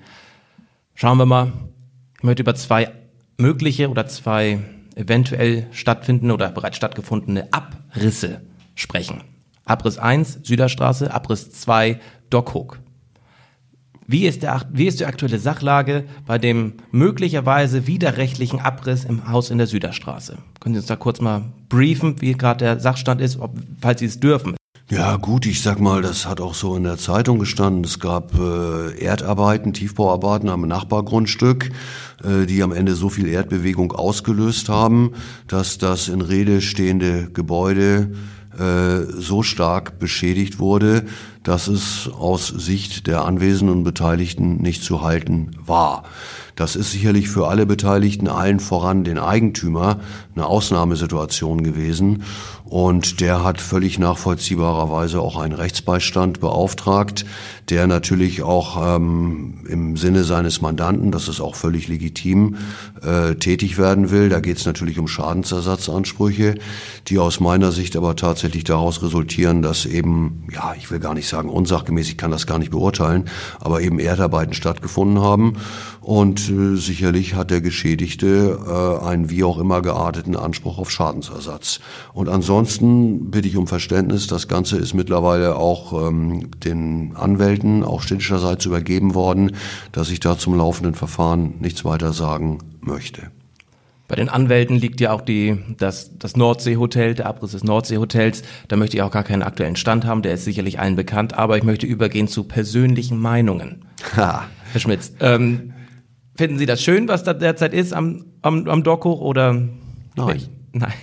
Schauen 0.95 1.17
wir 1.17 1.25
mal. 1.25 1.51
Ich 2.17 2.23
möchte 2.23 2.41
über 2.41 2.55
zwei 2.55 2.89
mögliche 3.37 3.89
oder 3.89 4.07
zwei 4.07 4.59
eventuell 4.95 5.67
stattfindende 5.71 6.33
oder 6.33 6.49
bereits 6.51 6.77
stattgefundene 6.77 7.49
Abrisse 7.51 8.41
sprechen. 8.75 9.23
Abriss 9.65 9.97
1 9.97 10.39
Süderstraße, 10.43 11.13
Abriss 11.13 11.51
2 11.51 11.99
Dockhook. 12.29 12.79
Wie 14.07 14.25
ist, 14.25 14.43
der, 14.43 14.69
wie 14.71 14.87
ist 14.87 14.99
die 14.99 15.05
aktuelle 15.05 15.39
Sachlage 15.39 16.05
bei 16.25 16.37
dem 16.37 16.73
möglicherweise 16.91 17.87
widerrechtlichen 17.87 18.59
Abriss 18.59 19.05
im 19.05 19.29
Haus 19.29 19.49
in 19.49 19.57
der 19.57 19.67
Süderstraße? 19.67 20.37
Können 20.59 20.75
Sie 20.75 20.79
uns 20.79 20.87
da 20.87 20.95
kurz 20.95 21.19
mal 21.21 21.43
briefen, 21.69 22.21
wie 22.21 22.33
gerade 22.33 22.65
der 22.65 22.79
Sachstand 22.79 23.21
ist, 23.21 23.39
ob, 23.39 23.55
falls 23.79 23.99
Sie 23.99 24.05
es 24.05 24.19
dürfen? 24.19 24.55
Ja 24.91 25.15
gut, 25.15 25.45
ich 25.45 25.61
sag 25.61 25.79
mal, 25.79 26.01
das 26.01 26.27
hat 26.27 26.41
auch 26.41 26.53
so 26.53 26.75
in 26.75 26.83
der 26.83 26.97
Zeitung 26.97 27.39
gestanden. 27.39 27.85
Es 27.85 28.01
gab 28.01 28.37
äh, 28.37 28.99
Erdarbeiten, 28.99 29.71
Tiefbauarbeiten 29.71 30.49
am 30.49 30.67
Nachbargrundstück, 30.67 31.69
äh, 32.25 32.45
die 32.45 32.61
am 32.61 32.73
Ende 32.73 32.95
so 32.95 33.07
viel 33.07 33.29
Erdbewegung 33.29 33.93
ausgelöst 33.93 34.67
haben, 34.67 35.13
dass 35.47 35.77
das 35.77 36.09
in 36.09 36.19
Rede 36.19 36.59
stehende 36.59 37.29
Gebäude 37.31 38.11
äh, 38.59 39.03
so 39.17 39.43
stark 39.43 39.97
beschädigt 39.97 40.59
wurde, 40.59 41.05
dass 41.43 41.67
es 41.67 42.09
aus 42.17 42.47
Sicht 42.47 43.07
der 43.07 43.25
Anwesenden 43.25 43.83
Beteiligten 43.83 44.57
nicht 44.57 44.83
zu 44.83 45.01
halten 45.01 45.51
war. 45.57 46.03
Das 46.55 46.75
ist 46.75 46.91
sicherlich 46.91 47.29
für 47.29 47.47
alle 47.47 47.65
Beteiligten, 47.65 48.27
allen 48.27 48.59
voran 48.59 49.03
den 49.03 49.17
Eigentümer, 49.17 49.99
eine 50.35 50.45
Ausnahmesituation 50.45 51.63
gewesen. 51.63 52.23
Und 52.65 53.19
der 53.19 53.43
hat 53.43 53.59
völlig 53.59 53.99
nachvollziehbarerweise 53.99 55.19
auch 55.19 55.37
einen 55.37 55.53
Rechtsbeistand 55.53 56.39
beauftragt, 56.39 57.25
der 57.69 57.87
natürlich 57.87 58.43
auch 58.43 58.95
ähm, 58.95 59.65
im 59.67 59.97
Sinne 59.97 60.23
seines 60.23 60.61
Mandanten, 60.61 61.11
das 61.11 61.27
ist 61.27 61.41
auch 61.41 61.55
völlig 61.55 61.87
legitim, 61.87 62.57
äh, 63.01 63.35
tätig 63.35 63.77
werden 63.77 64.09
will. 64.09 64.29
Da 64.29 64.39
geht 64.39 64.57
es 64.57 64.65
natürlich 64.65 64.99
um 64.99 65.07
Schadensersatzansprüche, 65.07 66.55
die 67.07 67.19
aus 67.19 67.39
meiner 67.39 67.71
Sicht 67.71 67.97
aber 67.97 68.15
tatsächlich 68.15 68.63
daraus 68.63 69.01
resultieren, 69.01 69.61
dass 69.61 69.85
eben, 69.85 70.47
ja, 70.53 70.73
ich 70.77 70.91
will 70.91 70.99
gar 70.99 71.13
nicht 71.13 71.27
sagen 71.31 71.49
unsachgemäß, 71.49 72.07
ich 72.09 72.17
kann 72.17 72.29
das 72.29 72.45
gar 72.45 72.59
nicht 72.59 72.69
beurteilen, 72.69 73.25
aber 73.59 73.81
eben 73.81 73.97
Erdarbeiten 73.97 74.53
stattgefunden 74.53 75.19
haben. 75.19 75.57
Und 76.01 76.49
äh, 76.49 76.75
sicherlich 76.75 77.35
hat 77.35 77.49
der 77.49 77.61
Geschädigte 77.61 78.59
äh, 78.67 79.05
einen 79.05 79.29
wie 79.29 79.43
auch 79.43 79.57
immer 79.57 79.81
gearteten 79.81 80.35
Anspruch 80.35 80.77
auf 80.77 80.91
Schadensersatz. 80.91 81.79
Und 82.13 82.29
ansonsten 82.29 83.31
bitte 83.31 83.47
ich 83.47 83.57
um 83.57 83.67
Verständnis. 83.67 84.27
Das 84.27 84.47
Ganze 84.47 84.77
ist 84.77 84.93
mittlerweile 84.93 85.55
auch 85.55 86.07
ähm, 86.07 86.51
den 86.59 87.15
Anwälten, 87.15 87.83
auch 87.83 88.01
städtischerseits 88.01 88.65
übergeben 88.65 89.15
worden, 89.15 89.55
dass 89.91 90.09
ich 90.09 90.19
da 90.19 90.37
zum 90.37 90.55
laufenden 90.55 90.93
Verfahren 90.93 91.55
nichts 91.59 91.83
weiter 91.85 92.13
sagen 92.13 92.59
möchte. 92.81 93.31
Bei 94.11 94.17
den 94.17 94.27
Anwälten 94.27 94.75
liegt 94.75 94.99
ja 94.99 95.13
auch 95.13 95.21
die, 95.21 95.57
das, 95.77 96.17
das 96.17 96.35
Nordseehotel, 96.35 97.15
der 97.15 97.27
Abriss 97.27 97.51
des 97.51 97.63
Nordseehotels. 97.63 98.41
Da 98.67 98.75
möchte 98.75 98.97
ich 98.97 99.03
auch 99.03 99.11
gar 99.11 99.23
keinen 99.23 99.41
aktuellen 99.41 99.77
Stand 99.77 100.03
haben, 100.03 100.21
der 100.21 100.33
ist 100.33 100.43
sicherlich 100.43 100.81
allen 100.81 100.97
bekannt, 100.97 101.37
aber 101.37 101.57
ich 101.57 101.63
möchte 101.63 101.85
übergehen 101.85 102.27
zu 102.27 102.43
persönlichen 102.43 103.17
Meinungen. 103.17 103.85
Ha. 104.17 104.49
Herr 104.73 104.81
Schmitz, 104.81 105.13
ähm, 105.21 105.71
finden 106.35 106.57
Sie 106.57 106.65
das 106.65 106.83
schön, 106.83 107.07
was 107.07 107.23
da 107.23 107.33
derzeit 107.33 107.73
ist 107.73 107.93
am, 107.93 108.25
am, 108.41 108.67
am 108.67 108.83
Dock 108.83 109.05
hoch 109.05 109.21
oder? 109.21 109.53
Nein. 110.17 110.41
Nein. 110.73 110.93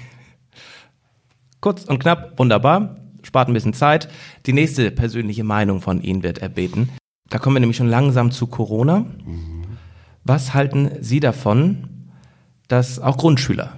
Kurz 1.62 1.84
und 1.84 2.00
knapp, 2.00 2.38
wunderbar, 2.38 2.98
spart 3.22 3.48
ein 3.48 3.54
bisschen 3.54 3.72
Zeit. 3.72 4.10
Die 4.44 4.52
nächste 4.52 4.90
persönliche 4.90 5.44
Meinung 5.44 5.80
von 5.80 6.02
Ihnen 6.02 6.22
wird 6.22 6.40
erbeten. 6.40 6.90
Da 7.30 7.38
kommen 7.38 7.56
wir 7.56 7.60
nämlich 7.60 7.78
schon 7.78 7.88
langsam 7.88 8.32
zu 8.32 8.48
Corona. 8.48 9.06
Was 10.24 10.52
halten 10.52 10.90
Sie 11.00 11.20
davon, 11.20 11.97
dass 12.68 12.98
auch 12.98 13.16
Grundschüler 13.16 13.72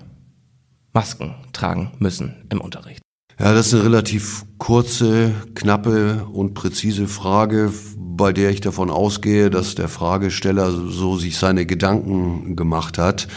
Masken 0.92 1.34
tragen 1.52 1.92
müssen 1.98 2.34
im 2.50 2.60
Unterricht? 2.60 3.00
Ja, 3.38 3.54
das 3.54 3.68
ist 3.68 3.74
eine 3.74 3.84
relativ 3.84 4.44
kurze, 4.58 5.32
knappe 5.54 6.26
und 6.30 6.52
präzise 6.52 7.06
Frage, 7.06 7.72
bei 7.96 8.34
der 8.34 8.50
ich 8.50 8.60
davon 8.60 8.90
ausgehe, 8.90 9.48
dass 9.48 9.74
der 9.74 9.88
Fragesteller 9.88 10.70
so 10.70 11.16
sich 11.16 11.38
seine 11.38 11.64
Gedanken 11.64 12.54
gemacht 12.54 12.98
hat. 12.98 13.28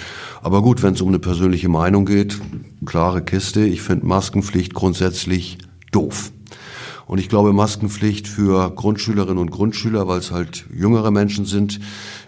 Aber 0.41 0.61
gut, 0.61 0.83
wenn 0.83 0.95
es 0.95 1.01
um 1.01 1.07
eine 1.07 1.19
persönliche 1.19 1.69
Meinung 1.69 2.05
geht, 2.05 2.37
klare 2.85 3.23
Kiste. 3.23 3.63
Ich 3.63 3.81
finde 3.81 4.05
Maskenpflicht 4.05 4.73
grundsätzlich 4.73 5.57
doof. 5.93 6.33
Und 7.05 7.19
ich 7.19 7.29
glaube, 7.29 7.53
Maskenpflicht 7.53 8.27
für 8.27 8.71
Grundschülerinnen 8.71 9.37
und 9.37 9.51
Grundschüler, 9.51 10.07
weil 10.09 10.19
es 10.19 10.31
halt 10.31 10.65
jüngere 10.73 11.11
Menschen 11.11 11.45
sind, 11.45 11.79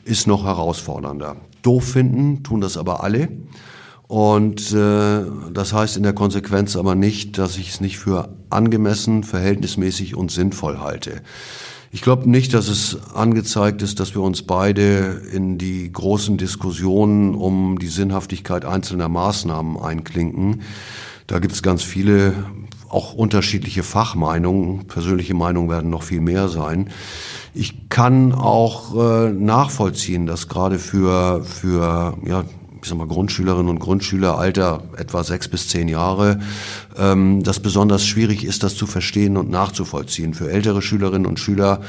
ist 0.06 0.28
noch 0.28 0.46
herausfordernder. 0.46 1.36
Doof 1.66 1.84
finden 1.84 2.44
tun 2.44 2.62
das 2.62 2.78
aber 2.78 3.04
alle. 3.04 3.30
Und 4.08 4.72
äh, 4.72 5.22
das 5.52 5.74
heißt 5.74 5.98
in 5.98 6.04
der 6.04 6.14
Konsequenz 6.14 6.76
aber 6.76 6.94
nicht, 6.94 7.38
dass 7.38 7.58
ich 7.58 7.70
es 7.70 7.82
nicht 7.82 7.98
für 7.98 8.30
angemessen, 8.50 9.24
verhältnismäßig 9.24 10.16
und 10.16 10.32
sinnvoll 10.32 10.80
halte. 10.80 11.22
Ich 11.92 12.02
glaube 12.02 12.30
nicht, 12.30 12.54
dass 12.54 12.68
es 12.68 12.98
angezeigt 13.14 13.82
ist, 13.82 14.00
dass 14.00 14.14
wir 14.14 14.22
uns 14.22 14.44
beide 14.44 15.22
in 15.32 15.58
die 15.58 15.92
großen 15.92 16.38
Diskussionen 16.38 17.34
um 17.34 17.80
die 17.80 17.88
Sinnhaftigkeit 17.88 18.66
einzelner 18.66 19.08
Maßnahmen 19.08 19.78
einklinken. 19.78 20.62
Da 21.26 21.40
gibt 21.40 21.54
es 21.54 21.64
ganz 21.64 21.84
viele, 21.84 22.34
auch 22.96 23.14
unterschiedliche 23.14 23.84
Fachmeinungen. 23.84 24.88
Persönliche 24.88 25.34
Meinungen 25.34 25.70
werden 25.70 25.90
noch 25.90 26.04
viel 26.04 26.22
mehr 26.22 26.48
sein. 26.48 26.90
Ich 27.54 27.90
kann 27.90 28.32
auch 28.32 28.96
äh, 28.96 29.32
nachvollziehen, 29.32 30.26
dass 30.26 30.48
gerade 30.48 30.80
für, 30.80 31.44
für 31.44 32.18
ja, 32.26 32.46
ich 32.82 32.88
sag 32.88 32.98
mal, 32.98 33.08
Grundschülerinnen 33.08 33.70
und 33.70 33.80
Grundschüler, 33.80 34.38
Alter 34.38 34.84
etwa 34.96 35.24
sechs 35.24 35.50
bis 35.50 35.68
zehn 35.68 35.90
Jahre, 35.90 36.40
ähm, 36.98 37.44
das 37.44 37.60
besonders 37.60 38.06
schwierig 38.06 38.46
ist, 38.46 38.64
das 38.64 38.76
zu 38.76 38.88
verstehen 38.88 39.36
und 39.36 39.50
nachzuvollziehen. 39.50 40.34
Für 40.34 40.50
ältere 40.50 40.82
Schülerinnen 40.82 41.26
und 41.26 41.40
Schüler 41.40 41.82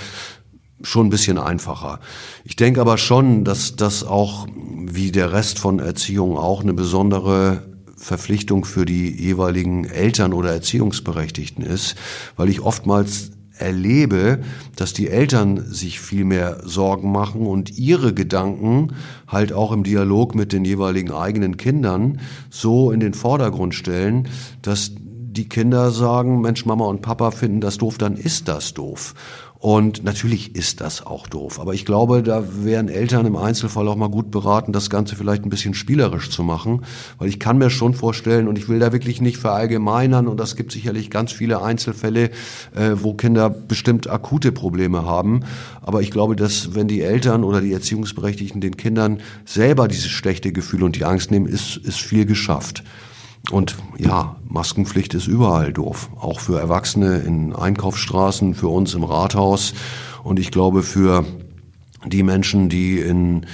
schon 0.83 1.07
ein 1.07 1.11
bisschen 1.11 1.39
einfacher. 1.39 2.01
Ich 2.45 2.57
denke 2.57 2.81
aber 2.81 2.99
schon, 2.99 3.45
dass 3.45 3.77
das 3.77 4.05
auch, 4.05 4.49
wie 4.57 5.13
der 5.13 5.33
Rest 5.33 5.61
von 5.61 5.79
Erziehung, 5.79 6.37
auch 6.37 6.63
eine 6.63 6.75
besondere 6.75 7.75
Verpflichtung 7.97 8.65
für 8.65 8.85
die 8.85 9.11
jeweiligen 9.11 9.85
Eltern 9.85 10.33
oder 10.33 10.50
Erziehungsberechtigten 10.53 11.65
ist, 11.65 11.97
weil 12.37 12.49
ich 12.49 12.61
oftmals 12.61 13.33
erlebe, 13.59 14.41
dass 14.76 14.93
die 14.93 15.09
Eltern 15.09 15.65
sich 15.67 16.00
viel 16.00 16.25
mehr 16.25 16.61
Sorgen 16.65 17.11
machen 17.11 17.47
und 17.47 17.79
ihre 17.79 18.12
Gedanken 18.12 18.93
halt 19.26 19.53
auch 19.53 19.73
im 19.73 19.83
Dialog 19.83 20.35
mit 20.35 20.53
den 20.53 20.65
jeweiligen 20.65 21.12
eigenen 21.12 21.57
Kindern 21.57 22.21
so 22.50 22.91
in 22.91 23.00
den 23.00 23.15
Vordergrund 23.15 23.75
stellen, 23.75 24.29
dass 24.62 24.93
die 25.37 25.49
Kinder 25.49 25.91
sagen, 25.91 26.41
Mensch, 26.41 26.65
Mama 26.65 26.87
und 26.87 27.03
Papa 27.03 27.31
finden 27.31 27.61
das 27.61 27.76
doof, 27.79 27.99
dann 27.99 28.17
ist 28.17 28.49
das 28.49 28.73
doof. 28.75 29.15
Und 29.67 30.05
natürlich 30.05 30.55
ist 30.55 30.81
das 30.81 31.05
auch 31.05 31.27
doof. 31.27 31.59
Aber 31.59 31.75
ich 31.75 31.85
glaube, 31.85 32.23
da 32.23 32.45
wären 32.63 32.89
Eltern 32.89 33.27
im 33.27 33.35
Einzelfall 33.35 33.89
auch 33.89 33.97
mal 33.97 34.09
gut 34.09 34.31
beraten, 34.31 34.73
das 34.73 34.91
Ganze 34.91 35.17
vielleicht 35.17 35.45
ein 35.45 35.51
bisschen 35.51 35.75
spielerisch 35.75 36.31
zu 36.31 36.45
machen. 36.45 36.85
Weil 37.19 37.29
ich 37.29 37.41
kann 37.41 37.59
mir 37.59 37.69
schon 37.69 37.93
vorstellen, 37.93 38.47
und 38.47 38.59
ich 38.59 38.69
will 38.69 38.79
da 38.79 38.93
wirklich 38.93 39.21
nicht 39.21 39.39
verallgemeinern, 39.39 40.29
und 40.29 40.39
das 40.39 40.55
gibt 40.55 40.71
sicherlich 40.71 41.11
ganz 41.11 41.33
viele 41.33 41.63
Einzelfälle, 41.63 42.31
äh, 42.77 42.93
wo 42.95 43.15
Kinder 43.15 43.51
bestimmt 43.51 44.09
akute 44.09 44.53
Probleme 44.53 45.05
haben. 45.05 45.41
Aber 45.83 46.01
ich 46.01 46.13
glaube, 46.13 46.37
dass 46.37 46.77
wenn 46.77 46.87
die 46.87 47.01
Eltern 47.01 47.43
oder 47.43 47.61
die 47.61 47.73
Erziehungsberechtigten 47.73 48.61
den 48.61 48.77
Kindern 48.77 49.21
selber 49.47 49.89
dieses 49.89 50.13
schlechte 50.13 50.53
Gefühl 50.53 50.85
und 50.85 50.95
die 50.95 51.05
Angst 51.05 51.33
nehmen, 51.33 51.47
ist, 51.47 51.77
ist 51.79 51.99
viel 51.99 52.25
geschafft. 52.25 52.85
Und 53.50 53.76
ja, 53.97 54.37
Maskenpflicht 54.49 55.15
ist 55.15 55.26
überall 55.26 55.73
doof. 55.73 56.11
Auch 56.19 56.41
für 56.41 56.59
Erwachsene 56.59 57.19
in 57.19 57.55
Einkaufsstraßen, 57.55 58.55
für 58.55 58.69
uns 58.69 58.95
im 58.95 59.05
Rathaus. 59.05 59.75
Und 60.25 60.41
ich 60.41 60.50
glaube, 60.50 60.83
für 60.83 61.25
die 62.05 62.23
Menschen, 62.23 62.69
die 62.69 62.99
in, 62.99 63.47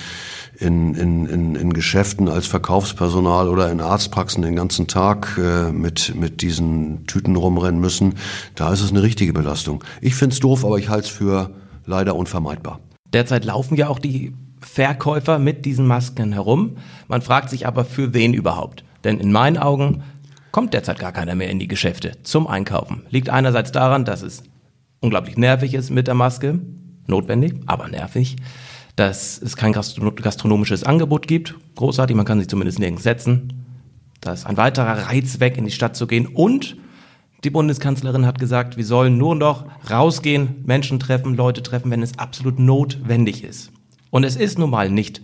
in, 0.58 0.94
in, 0.94 1.26
in, 1.26 1.54
in 1.54 1.72
Geschäften 1.72 2.28
als 2.28 2.46
Verkaufspersonal 2.46 3.48
oder 3.48 3.70
in 3.70 3.80
Arztpraxen 3.80 4.42
den 4.42 4.56
ganzen 4.56 4.86
Tag 4.86 5.38
äh, 5.38 5.72
mit, 5.72 6.14
mit 6.14 6.40
diesen 6.40 7.06
Tüten 7.06 7.36
rumrennen 7.36 7.80
müssen, 7.80 8.14
da 8.54 8.72
ist 8.72 8.80
es 8.80 8.90
eine 8.90 9.02
richtige 9.02 9.32
Belastung. 9.32 9.84
Ich 10.00 10.14
find's 10.14 10.40
doof, 10.40 10.64
aber 10.64 10.78
ich 10.78 10.88
halte 10.88 11.06
es 11.06 11.12
für 11.12 11.50
leider 11.84 12.16
unvermeidbar. 12.16 12.80
Derzeit 13.12 13.44
laufen 13.44 13.76
ja 13.76 13.88
auch 13.88 13.98
die 13.98 14.32
Verkäufer 14.60 15.38
mit 15.38 15.66
diesen 15.66 15.86
Masken 15.86 16.32
herum. 16.32 16.76
Man 17.08 17.20
fragt 17.20 17.50
sich 17.50 17.66
aber, 17.66 17.84
für 17.84 18.14
wen 18.14 18.32
überhaupt? 18.32 18.84
Denn 19.04 19.18
in 19.18 19.32
meinen 19.32 19.58
Augen 19.58 20.02
kommt 20.50 20.74
derzeit 20.74 20.98
gar 20.98 21.12
keiner 21.12 21.34
mehr 21.34 21.50
in 21.50 21.58
die 21.58 21.68
Geschäfte 21.68 22.12
zum 22.22 22.46
Einkaufen. 22.46 23.06
Liegt 23.10 23.30
einerseits 23.30 23.72
daran, 23.72 24.04
dass 24.04 24.22
es 24.22 24.42
unglaublich 25.00 25.36
nervig 25.36 25.74
ist 25.74 25.90
mit 25.90 26.06
der 26.06 26.14
Maske, 26.14 26.60
notwendig, 27.06 27.54
aber 27.66 27.88
nervig, 27.88 28.36
dass 28.96 29.40
es 29.40 29.56
kein 29.56 29.72
gastronomisches 29.72 30.84
Angebot 30.84 31.26
gibt, 31.26 31.54
großartig, 31.76 32.14
man 32.16 32.26
kann 32.26 32.38
sich 32.38 32.48
zumindest 32.48 32.78
nirgends 32.78 33.02
setzen. 33.02 33.64
Da 34.20 34.32
ist 34.32 34.46
ein 34.46 34.56
weiterer 34.56 35.08
Reiz 35.08 35.40
weg, 35.40 35.56
in 35.56 35.64
die 35.64 35.70
Stadt 35.70 35.96
zu 35.96 36.06
gehen 36.06 36.26
und 36.26 36.76
die 37.44 37.50
Bundeskanzlerin 37.50 38.24
hat 38.24 38.38
gesagt, 38.38 38.76
wir 38.76 38.84
sollen 38.84 39.18
nur 39.18 39.34
noch 39.34 39.64
rausgehen, 39.90 40.62
Menschen 40.64 41.00
treffen, 41.00 41.34
Leute 41.34 41.62
treffen, 41.62 41.90
wenn 41.90 42.02
es 42.02 42.16
absolut 42.18 42.60
notwendig 42.60 43.42
ist. 43.42 43.72
Und 44.10 44.22
es 44.22 44.36
ist 44.36 44.60
nun 44.60 44.70
mal 44.70 44.90
nicht 44.90 45.22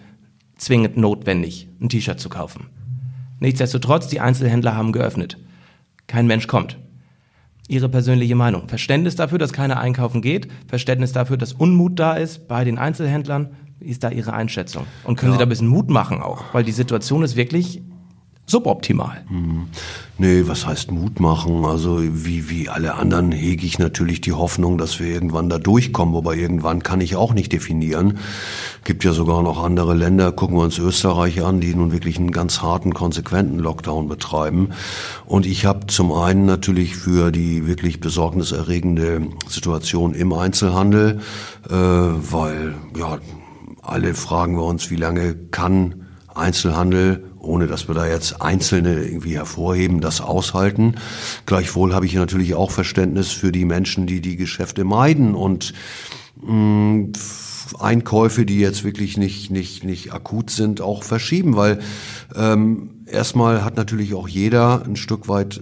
zwingend 0.57 0.97
notwendig, 0.97 1.69
ein 1.81 1.89
T-Shirt 1.89 2.19
zu 2.19 2.29
kaufen. 2.29 2.67
Nichtsdestotrotz, 3.41 4.09
die 4.09 4.21
Einzelhändler 4.21 4.77
haben 4.77 4.93
geöffnet. 4.93 5.39
Kein 6.07 6.27
Mensch 6.27 6.47
kommt. 6.47 6.79
Ihre 7.69 7.89
persönliche 7.89 8.35
Meinung. 8.35 8.67
Verständnis 8.69 9.15
dafür, 9.15 9.39
dass 9.39 9.53
keiner 9.53 9.79
einkaufen 9.79 10.23
geht. 10.23 10.49
Verständnis 10.67 11.13
dafür, 11.13 11.37
dass 11.37 11.53
Unmut 11.53 11.99
da 11.99 12.15
ist 12.15 12.49
bei 12.49 12.65
den 12.65 12.79
Einzelhändlern. 12.79 13.51
Wie 13.79 13.91
ist 13.91 14.03
da 14.03 14.11
Ihre 14.11 14.33
Einschätzung? 14.33 14.87
Und 15.05 15.17
können 15.17 15.33
ja. 15.33 15.37
Sie 15.37 15.39
da 15.39 15.47
ein 15.47 15.51
bisschen 15.51 15.69
Mut 15.69 15.91
machen 15.91 16.21
auch? 16.21 16.43
Weil 16.53 16.65
die 16.65 16.73
Situation 16.73 17.23
ist 17.23 17.37
wirklich 17.37 17.83
suboptimal. 18.49 19.25
Hm. 19.29 19.69
Nee, 20.21 20.45
was 20.47 20.67
heißt 20.67 20.91
Mut 20.91 21.21
machen? 21.21 21.65
Also 21.65 22.01
wie, 22.03 22.51
wie 22.51 22.69
alle 22.69 22.95
anderen 22.95 23.31
hege 23.31 23.65
ich 23.65 23.79
natürlich 23.79 24.21
die 24.21 24.33
Hoffnung, 24.33 24.77
dass 24.77 24.99
wir 24.99 25.07
irgendwann 25.07 25.49
da 25.49 25.59
durchkommen, 25.59 26.13
wobei 26.13 26.35
irgendwann 26.35 26.83
kann 26.83 27.01
ich 27.01 27.15
auch 27.15 27.35
nicht 27.35 27.53
definieren. 27.53 28.19
Gibt 28.83 29.05
ja 29.05 29.13
sogar 29.13 29.43
noch 29.45 29.63
andere 29.63 29.95
Länder, 29.95 30.33
gucken 30.33 30.57
wir 30.57 30.65
uns 30.65 30.79
Österreich 30.79 31.45
an, 31.45 31.61
die 31.61 31.73
nun 31.73 31.93
wirklich 31.93 32.19
einen 32.19 32.33
ganz 32.33 32.63
harten, 32.63 32.95
konsequenten 32.95 33.61
Lockdown 33.61 34.09
betreiben. 34.09 34.71
Und 35.25 35.47
ich 35.47 35.67
habe 35.67 35.87
zum 35.87 36.11
einen 36.11 36.47
natürlich 36.47 36.97
für 36.97 37.31
die 37.31 37.69
wirklich 37.69 38.01
besorgniserregende 38.01 39.29
Situation 39.47 40.15
im 40.15 40.33
Einzelhandel, 40.33 41.21
äh, 41.69 41.73
weil 41.73 42.75
ja, 42.99 43.19
alle 43.83 44.15
fragen 44.15 44.57
wir 44.57 44.65
uns, 44.65 44.91
wie 44.91 44.97
lange 44.97 45.35
kann 45.35 46.07
Einzelhandel 46.35 47.25
ohne 47.49 47.67
dass 47.67 47.89
wir 47.89 47.95
da 47.95 48.07
jetzt 48.07 48.41
Einzelne 48.41 49.05
irgendwie 49.05 49.37
hervorheben, 49.37 50.01
das 50.01 50.21
aushalten. 50.21 50.97
Gleichwohl 51.47 51.95
habe 51.95 52.07
ich 52.07 52.15
natürlich 52.15 52.55
auch 52.55 52.71
Verständnis 52.71 53.31
für 53.33 53.51
die 53.51 53.65
Menschen, 53.65 54.07
die 54.07 54.21
die 54.21 54.37
Geschäfte 54.37 54.85
meiden 54.85 55.35
und 55.35 55.73
mh, 56.41 56.53
mm, 56.53 57.13
Einkäufe, 57.79 58.47
die 58.47 58.59
jetzt 58.59 58.85
wirklich 58.85 59.17
nicht, 59.17 59.51
nicht, 59.51 59.85
nicht 59.85 60.13
akut 60.13 60.51
sind, 60.51 60.81
auch 60.81 61.03
verschieben, 61.03 61.57
weil 61.57 61.81
ähm, 62.35 63.05
erstmal 63.07 63.65
hat 63.65 63.77
natürlich 63.77 64.15
auch 64.15 64.29
jeder 64.29 64.85
ein 64.85 64.97
Stück 64.97 65.29
weit 65.29 65.61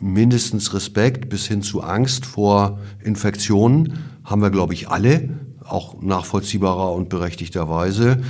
mindestens 0.00 0.74
Respekt 0.74 1.28
bis 1.28 1.46
hin 1.46 1.62
zu 1.62 1.82
Angst 1.82 2.26
vor 2.26 2.78
Infektionen, 3.02 3.98
haben 4.24 4.42
wir, 4.42 4.50
glaube 4.50 4.74
ich, 4.74 4.88
alle, 4.88 5.28
auch 5.64 6.00
nachvollziehbarer 6.02 6.92
und 6.92 7.08
berechtigterweise. 7.08 8.22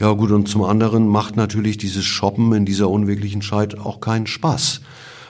Ja 0.00 0.12
gut, 0.12 0.30
und 0.30 0.48
zum 0.48 0.62
anderen 0.62 1.08
macht 1.08 1.36
natürlich 1.36 1.76
dieses 1.76 2.04
Shoppen 2.04 2.52
in 2.52 2.64
dieser 2.64 2.88
unwirklichen 2.88 3.42
Zeit 3.42 3.78
auch 3.78 4.00
keinen 4.00 4.26
Spaß. 4.26 4.80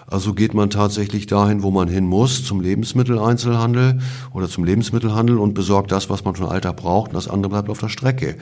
Also 0.06 0.32
geht 0.32 0.54
man 0.54 0.70
tatsächlich 0.70 1.26
dahin, 1.26 1.62
wo 1.62 1.70
man 1.70 1.88
hin 1.88 2.06
muss, 2.06 2.44
zum 2.44 2.60
Lebensmitteleinzelhandel 2.60 4.00
oder 4.32 4.48
zum 4.48 4.64
Lebensmittelhandel 4.64 5.38
und 5.38 5.52
besorgt 5.52 5.92
das, 5.92 6.08
was 6.08 6.24
man 6.24 6.34
von 6.34 6.48
Alter 6.48 6.72
braucht, 6.72 7.10
und 7.10 7.14
das 7.14 7.28
andere 7.28 7.50
bleibt 7.50 7.68
auf 7.68 7.80
der 7.80 7.88
Strecke. 7.88 8.36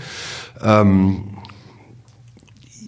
Ähm, 0.63 1.39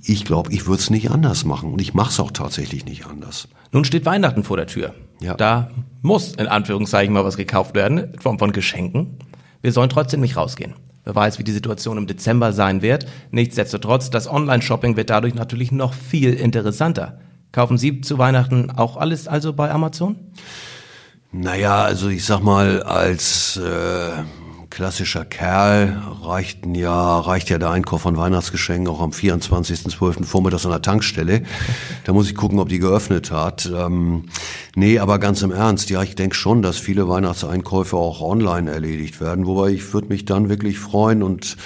ich 0.04 0.24
glaube, 0.24 0.52
ich 0.52 0.66
würde 0.66 0.80
es 0.80 0.90
nicht 0.90 1.10
anders 1.10 1.44
machen 1.44 1.72
und 1.72 1.80
ich 1.80 1.92
mache 1.92 2.10
es 2.10 2.20
auch 2.20 2.30
tatsächlich 2.30 2.84
nicht 2.84 3.06
anders. 3.06 3.48
Nun 3.72 3.84
steht 3.84 4.06
Weihnachten 4.06 4.44
vor 4.44 4.56
der 4.56 4.66
Tür. 4.66 4.94
Ja. 5.20 5.34
Da 5.34 5.70
muss 6.02 6.34
in 6.34 6.46
Anführungszeichen 6.46 7.12
mal 7.12 7.24
was 7.24 7.36
gekauft 7.36 7.74
werden, 7.74 7.98
in 7.98 8.20
Form 8.20 8.38
von 8.38 8.52
Geschenken. 8.52 9.18
Wir 9.60 9.72
sollen 9.72 9.90
trotzdem 9.90 10.20
nicht 10.20 10.36
rausgehen. 10.36 10.74
Wer 11.08 11.14
weiß, 11.14 11.38
wie 11.38 11.42
die 11.42 11.52
Situation 11.52 11.96
im 11.96 12.06
Dezember 12.06 12.52
sein 12.52 12.82
wird. 12.82 13.06
Nichtsdestotrotz, 13.30 14.10
das 14.10 14.30
Online-Shopping 14.30 14.98
wird 14.98 15.08
dadurch 15.08 15.34
natürlich 15.34 15.72
noch 15.72 15.94
viel 15.94 16.34
interessanter. 16.34 17.18
Kaufen 17.50 17.78
Sie 17.78 18.02
zu 18.02 18.18
Weihnachten 18.18 18.70
auch 18.70 18.98
alles 18.98 19.26
also 19.26 19.54
bei 19.54 19.70
Amazon? 19.70 20.16
Naja, 21.32 21.82
also 21.82 22.10
ich 22.10 22.26
sag 22.26 22.42
mal, 22.42 22.82
als 22.82 23.56
äh, 23.56 24.22
klassischer 24.70 25.24
Kerl 25.24 26.02
reicht 26.22 26.66
ja, 26.66 27.20
reicht 27.20 27.50
ja 27.50 27.58
der 27.58 27.70
Einkauf 27.70 28.02
von 28.02 28.16
Weihnachtsgeschenken 28.16 28.88
auch 28.88 29.00
am 29.00 29.10
24.12. 29.10 30.24
vormittags 30.24 30.66
an 30.66 30.72
der 30.72 30.82
Tankstelle. 30.82 31.42
Da 32.04 32.12
muss 32.12 32.28
ich 32.28 32.34
gucken, 32.34 32.58
ob 32.58 32.68
die 32.68 32.78
geöffnet 32.78 33.30
hat. 33.30 33.70
Ähm, 33.74 34.24
nee, 34.74 34.98
aber 34.98 35.18
ganz 35.18 35.42
im 35.42 35.52
Ernst, 35.52 35.90
ja, 35.90 36.02
ich 36.02 36.14
denke 36.14 36.36
schon, 36.36 36.62
dass 36.62 36.76
viele 36.76 37.08
Weihnachtseinkäufe 37.08 37.96
auch 37.96 38.20
online 38.20 38.70
erledigt 38.70 39.20
werden, 39.20 39.46
wobei 39.46 39.70
ich 39.70 39.92
würde 39.92 40.08
mich 40.08 40.24
dann 40.24 40.48
wirklich 40.48 40.78
freuen 40.78 41.22
und 41.22 41.56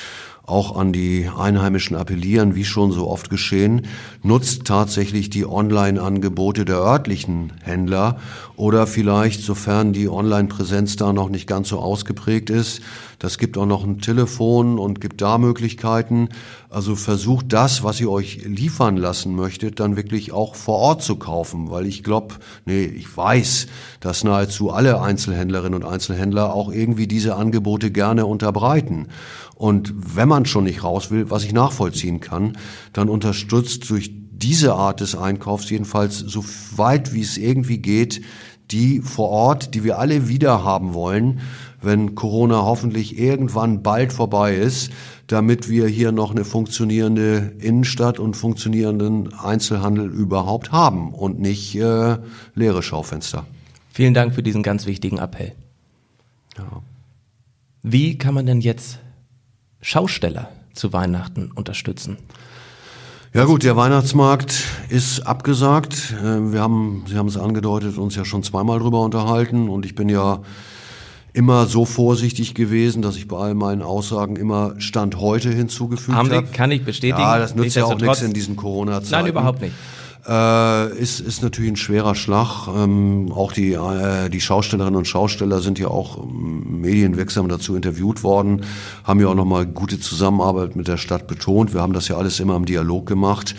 auch 0.45 0.77
an 0.77 0.93
die 0.93 1.29
Einheimischen 1.37 1.97
appellieren, 1.97 2.55
wie 2.55 2.65
schon 2.65 2.91
so 2.91 3.09
oft 3.09 3.31
geschehen, 3.31 3.83
nutzt 4.23 4.65
tatsächlich 4.65 5.31
die 5.31 5.47
Online-Angebote 5.47 6.65
der 6.65 6.79
örtlichen 6.79 7.53
Händler 7.63 8.19
oder 8.57 8.87
vielleicht, 8.87 9.43
sofern 9.43 9.93
die 9.93 10.09
Online-Präsenz 10.09 10.97
da 10.97 11.13
noch 11.13 11.29
nicht 11.29 11.47
ganz 11.47 11.69
so 11.69 11.79
ausgeprägt 11.79 12.51
ist, 12.51 12.83
das 13.23 13.39
gibt 13.39 13.57
auch 13.57 13.67
noch 13.67 13.85
ein 13.85 14.01
Telefon 14.01 14.81
und 14.81 15.01
gibt 15.01 15.23
da 15.23 15.39
Möglichkeiten. 15.39 16.31
Also 16.69 16.97
versucht 16.97 17.53
das, 17.53 17.85
was 17.85 18.01
ihr 18.01 18.11
euch 18.11 18.41
liefern 18.45 18.97
lassen 18.97 19.37
möchtet, 19.37 19.79
dann 19.79 19.95
wirklich 19.95 20.33
auch 20.33 20.57
vor 20.57 20.79
Ort 20.79 21.03
zu 21.05 21.15
kaufen, 21.15 21.71
weil 21.71 21.87
ich 21.87 22.03
glaube, 22.03 22.35
nee, 22.65 22.83
ich 22.83 23.17
weiß, 23.17 23.69
dass 24.01 24.25
nahezu 24.25 24.73
alle 24.73 25.01
Einzelhändlerinnen 25.01 25.85
und 25.85 25.89
Einzelhändler 25.89 26.53
auch 26.53 26.73
irgendwie 26.73 27.07
diese 27.07 27.37
Angebote 27.37 27.93
gerne 27.93 28.27
unterbreiten. 28.27 29.07
Und 29.55 29.95
wenn 30.17 30.29
man 30.29 30.47
schon 30.47 30.65
nicht 30.65 30.83
raus 30.83 31.11
will, 31.11 31.31
was 31.31 31.45
ich 31.45 31.53
nachvollziehen 31.53 32.21
kann, 32.21 32.57
dann 32.93 33.09
unterstützt 33.09 33.89
durch 33.91 34.11
diese 34.33 34.75
Art 34.75 35.01
des 35.01 35.15
Einkaufs 35.15 35.71
jedenfalls 35.71 36.19
so 36.19 36.45
weit 36.77 37.13
wie 37.13 37.23
es 37.23 37.37
irgendwie 37.37 37.79
geht, 37.79 38.23
die 38.73 39.01
vor 39.01 39.29
Ort, 39.29 39.75
die 39.75 39.85
wir 39.85 39.99
alle 39.99 40.29
wieder 40.29 40.65
haben 40.65 40.95
wollen, 40.95 41.41
wenn 41.81 42.15
Corona 42.15 42.63
hoffentlich 42.63 43.19
irgendwann 43.19 43.83
bald 43.83 44.13
vorbei 44.13 44.55
ist, 44.55 44.91
damit 45.27 45.69
wir 45.69 45.87
hier 45.87 46.13
noch 46.13 46.31
eine 46.31 46.45
funktionierende 46.45 47.55
Innenstadt 47.59 48.19
und 48.19 48.35
funktionierenden 48.35 49.35
Einzelhandel 49.35 50.09
überhaupt 50.11 50.73
haben 50.73 51.13
und 51.13 51.41
nicht 51.41 51.75
äh, 51.77 52.19
leere 52.55 52.83
Schaufenster. 52.83 53.47
Vielen 53.93 54.15
Dank 54.15 54.35
für 54.35 54.43
diesen 54.43 54.63
ganz 54.63 54.87
wichtigen 54.87 55.19
Appell. 55.19 55.53
Ja. 56.57 56.83
Wie 57.83 58.17
kann 58.17 58.35
man 58.35 58.47
denn 58.47 58.61
jetzt 58.61 59.01
Schausteller 59.83 60.49
zu 60.73 60.93
Weihnachten 60.93 61.51
unterstützen? 61.55 62.17
Ja 63.35 63.45
gut, 63.45 63.63
der 63.63 63.77
Weihnachtsmarkt 63.77 64.55
ist 64.89 65.27
abgesagt. 65.27 66.15
Äh, 66.23 66.53
wir 66.53 66.61
haben, 66.61 67.05
Sie 67.09 67.17
haben 67.17 67.29
es 67.29 67.37
angedeutet, 67.37 67.99
uns 67.99 68.15
ja 68.15 68.25
schon 68.25 68.43
zweimal 68.43 68.79
drüber 68.79 69.01
unterhalten 69.01 69.69
und 69.69 69.85
ich 69.85 69.95
bin 69.95 70.09
ja 70.09 70.41
immer 71.33 71.67
so 71.67 71.87
vorsichtig 71.87 72.55
gewesen, 72.55 73.01
dass 73.01 73.17
ich 73.17 73.27
bei 73.27 73.39
all 73.39 73.55
meinen 73.55 73.81
Aussagen 73.81 74.37
immer 74.37 74.75
Stand 74.79 75.17
heute 75.17 75.51
hinzugefügt 75.51 76.17
habe. 76.17 76.37
Hab. 76.37 76.53
Kann 76.53 76.71
ich 76.71 76.85
bestätigen. 76.85 77.21
Ja, 77.21 77.39
das 77.39 77.55
nützt 77.55 77.75
ja 77.75 77.85
auch 77.85 77.99
nichts 77.99 78.21
in 78.21 78.35
diesen 78.35 78.55
Corona-Zeiten. 78.57 79.11
Nein, 79.11 79.27
überhaupt 79.27 79.63
nicht 79.63 79.73
äh, 80.29 80.99
ist, 80.99 81.21
ist 81.21 81.43
natürlich 81.43 81.73
ein 81.73 81.77
schwerer 81.77 82.15
Schlag. 82.15 82.69
Ähm, 82.69 83.33
auch 83.33 83.53
die, 83.53 83.73
äh, 83.73 84.29
die 84.29 84.41
Schaustellerinnen 84.41 84.97
und 84.97 85.07
Schausteller 85.07 85.61
sind 85.61 85.79
ja 85.79 85.89
auch 85.89 86.23
ähm, 86.23 86.81
medienwirksam 86.81 87.49
dazu 87.49 87.75
interviewt 87.75 88.23
worden, 88.23 88.63
haben 89.05 89.21
ja 89.21 89.29
auch 89.29 89.35
nochmal 89.35 89.67
gute 89.67 89.99
Zusammenarbeit 89.99 90.77
mit 90.77 90.89
der 90.89 90.97
Stadt 90.97 91.27
betont. 91.27 91.75
Wir 91.75 91.83
haben 91.83 91.93
das 91.93 92.09
ja 92.09 92.17
alles 92.17 92.39
immer 92.41 92.57
im 92.57 92.67
Dialog 92.67 93.07
gemacht. 93.07 93.55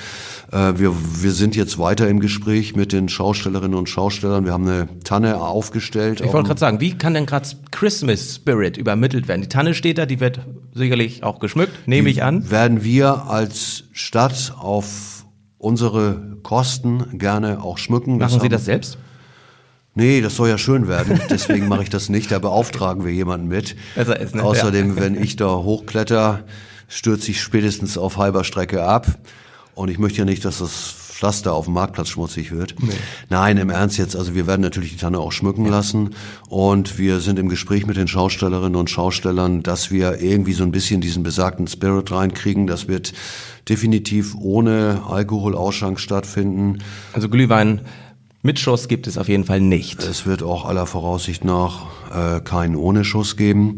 Äh, 0.52 0.74
wir, 0.78 0.94
wir 1.22 1.32
sind 1.32 1.56
jetzt 1.56 1.80
weiter 1.80 2.08
im 2.08 2.20
Gespräch 2.20 2.76
mit 2.76 2.94
den 2.94 3.10
Schaustellerinnen 3.10 3.78
und 3.78 3.90
Schaustellern. 3.90 4.46
Wir 4.46 4.54
haben 4.54 4.68
eine 4.68 4.88
Tanne 5.04 5.42
aufgestellt. 5.42 6.22
Ich 6.22 6.32
wollte 6.32 6.48
gerade 6.48 6.60
sagen, 6.60 6.80
wie 6.80 6.98
kann 6.98 7.14
denn 7.14 7.26
gerade 7.26 7.50
Christmas 7.72 8.36
Spirit 8.36 8.78
übermittelt 8.78 9.28
werden? 9.28 9.42
Die 9.42 9.50
Tanne 9.50 9.74
steht 9.74 9.98
da, 9.98 10.06
die 10.06 10.20
wird 10.22 10.40
sicherlich 10.74 11.24
auch 11.24 11.40
geschmückt, 11.40 11.88
nehme 11.88 12.10
ich 12.10 12.24
an. 12.24 12.50
Werden 12.50 12.84
wir 12.84 13.28
als 13.28 13.84
Stadt 13.92 14.56
auf 14.58 15.13
unsere 15.64 16.38
Kosten 16.44 17.18
gerne 17.18 17.64
auch 17.64 17.78
schmücken. 17.78 18.18
Machen 18.18 18.42
Sie 18.42 18.50
das 18.50 18.66
selbst? 18.66 18.98
Nee, 19.96 20.22
das 20.22 20.36
soll 20.36 20.50
ja 20.50 20.58
schön 20.58 20.88
werden. 20.88 21.22
Deswegen 21.30 21.68
mache 21.68 21.84
ich 21.84 21.90
das 21.90 22.10
nicht. 22.10 22.32
Da 22.32 22.40
beauftragen 22.40 23.06
wir 23.06 23.14
jemanden 23.14 23.48
mit. 23.48 23.76
Besser 23.96 24.20
ist, 24.20 24.36
ne? 24.36 24.44
Außerdem, 24.44 24.96
ja. 24.96 25.02
wenn 25.02 25.22
ich 25.22 25.36
da 25.36 25.50
hochkletter, 25.50 26.44
stürze 26.88 27.32
ich 27.32 27.42
spätestens 27.42 27.98
auf 27.98 28.18
halber 28.18 28.44
Strecke 28.44 28.84
ab. 28.84 29.08
Und 29.76 29.90
ich 29.90 30.00
möchte 30.00 30.20
ja 30.20 30.26
nicht, 30.26 30.44
dass 30.46 30.60
das 30.60 30.96
Pflaster 31.24 31.54
auf 31.54 31.66
dem 31.66 31.76
Marktplatz 31.76 32.10
schmutzig 32.10 32.52
wird. 32.52 32.76
Nee. 32.80 32.92
Nein, 33.30 33.58
im 33.58 33.70
Ernst 33.70 33.98
jetzt, 33.98 34.16
also 34.16 34.36
wir 34.36 34.46
werden 34.46 34.62
natürlich 34.62 34.92
die 34.92 34.98
Tanne 34.98 35.20
auch 35.20 35.32
schmücken 35.32 35.66
lassen 35.66 36.10
und 36.50 36.98
wir 36.98 37.22
sind 37.22 37.40
im 37.40 37.48
Gespräch 37.48 37.86
mit 37.86 37.96
den 37.96 38.10
Schaustellerinnen 38.10 38.76
und 38.76 38.90
Schaustellern, 38.90 39.64
dass 39.64 39.90
wir 39.90 40.22
irgendwie 40.22 40.52
so 40.54 40.64
ein 40.64 40.72
bisschen 40.72 41.00
diesen 41.00 41.24
besagten 41.24 41.68
Spirit 41.68 42.12
reinkriegen. 42.12 42.68
Das 42.68 42.90
wird 42.90 43.14
definitiv 43.70 44.36
ohne 44.36 45.04
Alkoholausschank 45.08 46.00
stattfinden. 46.00 46.80
Also 47.14 47.30
Glühwein 47.30 47.82
mit 48.42 48.60
Schuss 48.60 48.90
gibt 48.90 49.08
es 49.08 49.18
auf 49.18 49.30
jeden 49.30 49.46
Fall 49.46 49.62
nicht. 49.62 50.04
Es 50.04 50.26
wird 50.26 50.44
auch 50.44 50.66
aller 50.66 50.86
Voraussicht 50.86 51.46
nach 51.46 51.86
äh, 52.14 52.42
keinen 52.42 52.76
ohne 52.76 53.06
Schuss 53.06 53.38
geben. 53.38 53.78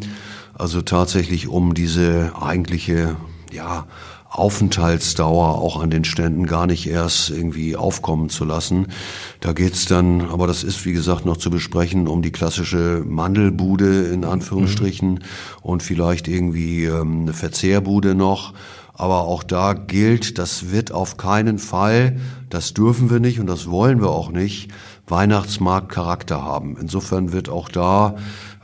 Also 0.56 0.82
tatsächlich 0.82 1.48
um 1.48 1.74
diese 1.74 2.34
eigentliche, 2.42 3.16
ja, 3.52 3.86
Aufenthaltsdauer 4.30 5.60
auch 5.60 5.82
an 5.82 5.90
den 5.90 6.04
Ständen 6.04 6.46
gar 6.46 6.68
nicht 6.68 6.88
erst 6.88 7.30
irgendwie 7.30 7.78
aufkommen 7.78 8.30
zu 8.30 8.44
lassen. 8.44 8.88
Da 9.40 9.54
geht's 9.54 9.86
dann, 9.86 10.22
aber 10.22 10.46
das 10.46 10.64
ist 10.64 10.86
wie 10.86 10.92
gesagt 10.92 11.26
noch 11.26 11.38
zu 11.38 11.50
besprechen, 11.50 12.08
um 12.08 12.22
die 12.22 12.32
klassische 12.32 13.04
Mandelbude 13.08 14.08
in 14.08 14.26
Anführungsstrichen 14.26 15.12
mhm. 15.12 15.20
und 15.62 15.84
vielleicht 15.84 16.28
irgendwie 16.28 16.84
ähm, 16.84 17.22
eine 17.22 17.34
Verzehrbude 17.34 18.14
noch. 18.14 18.54
Aber 18.98 19.26
auch 19.26 19.44
da 19.44 19.74
gilt, 19.74 20.38
das 20.38 20.72
wird 20.72 20.92
auf 20.92 21.18
keinen 21.18 21.60
Fall, 21.60 22.18
das 22.50 22.74
dürfen 22.74 23.10
wir 23.10 23.20
nicht 23.20 23.40
und 23.40 23.48
das 23.48 23.70
wollen 23.70 24.02
wir 24.02 24.10
auch 24.10 24.32
nicht, 24.32 24.72
Weihnachtsmarktcharakter 25.08 26.42
haben. 26.42 26.78
Insofern 26.80 27.32
wird 27.32 27.50
auch 27.50 27.70
da 27.70 28.16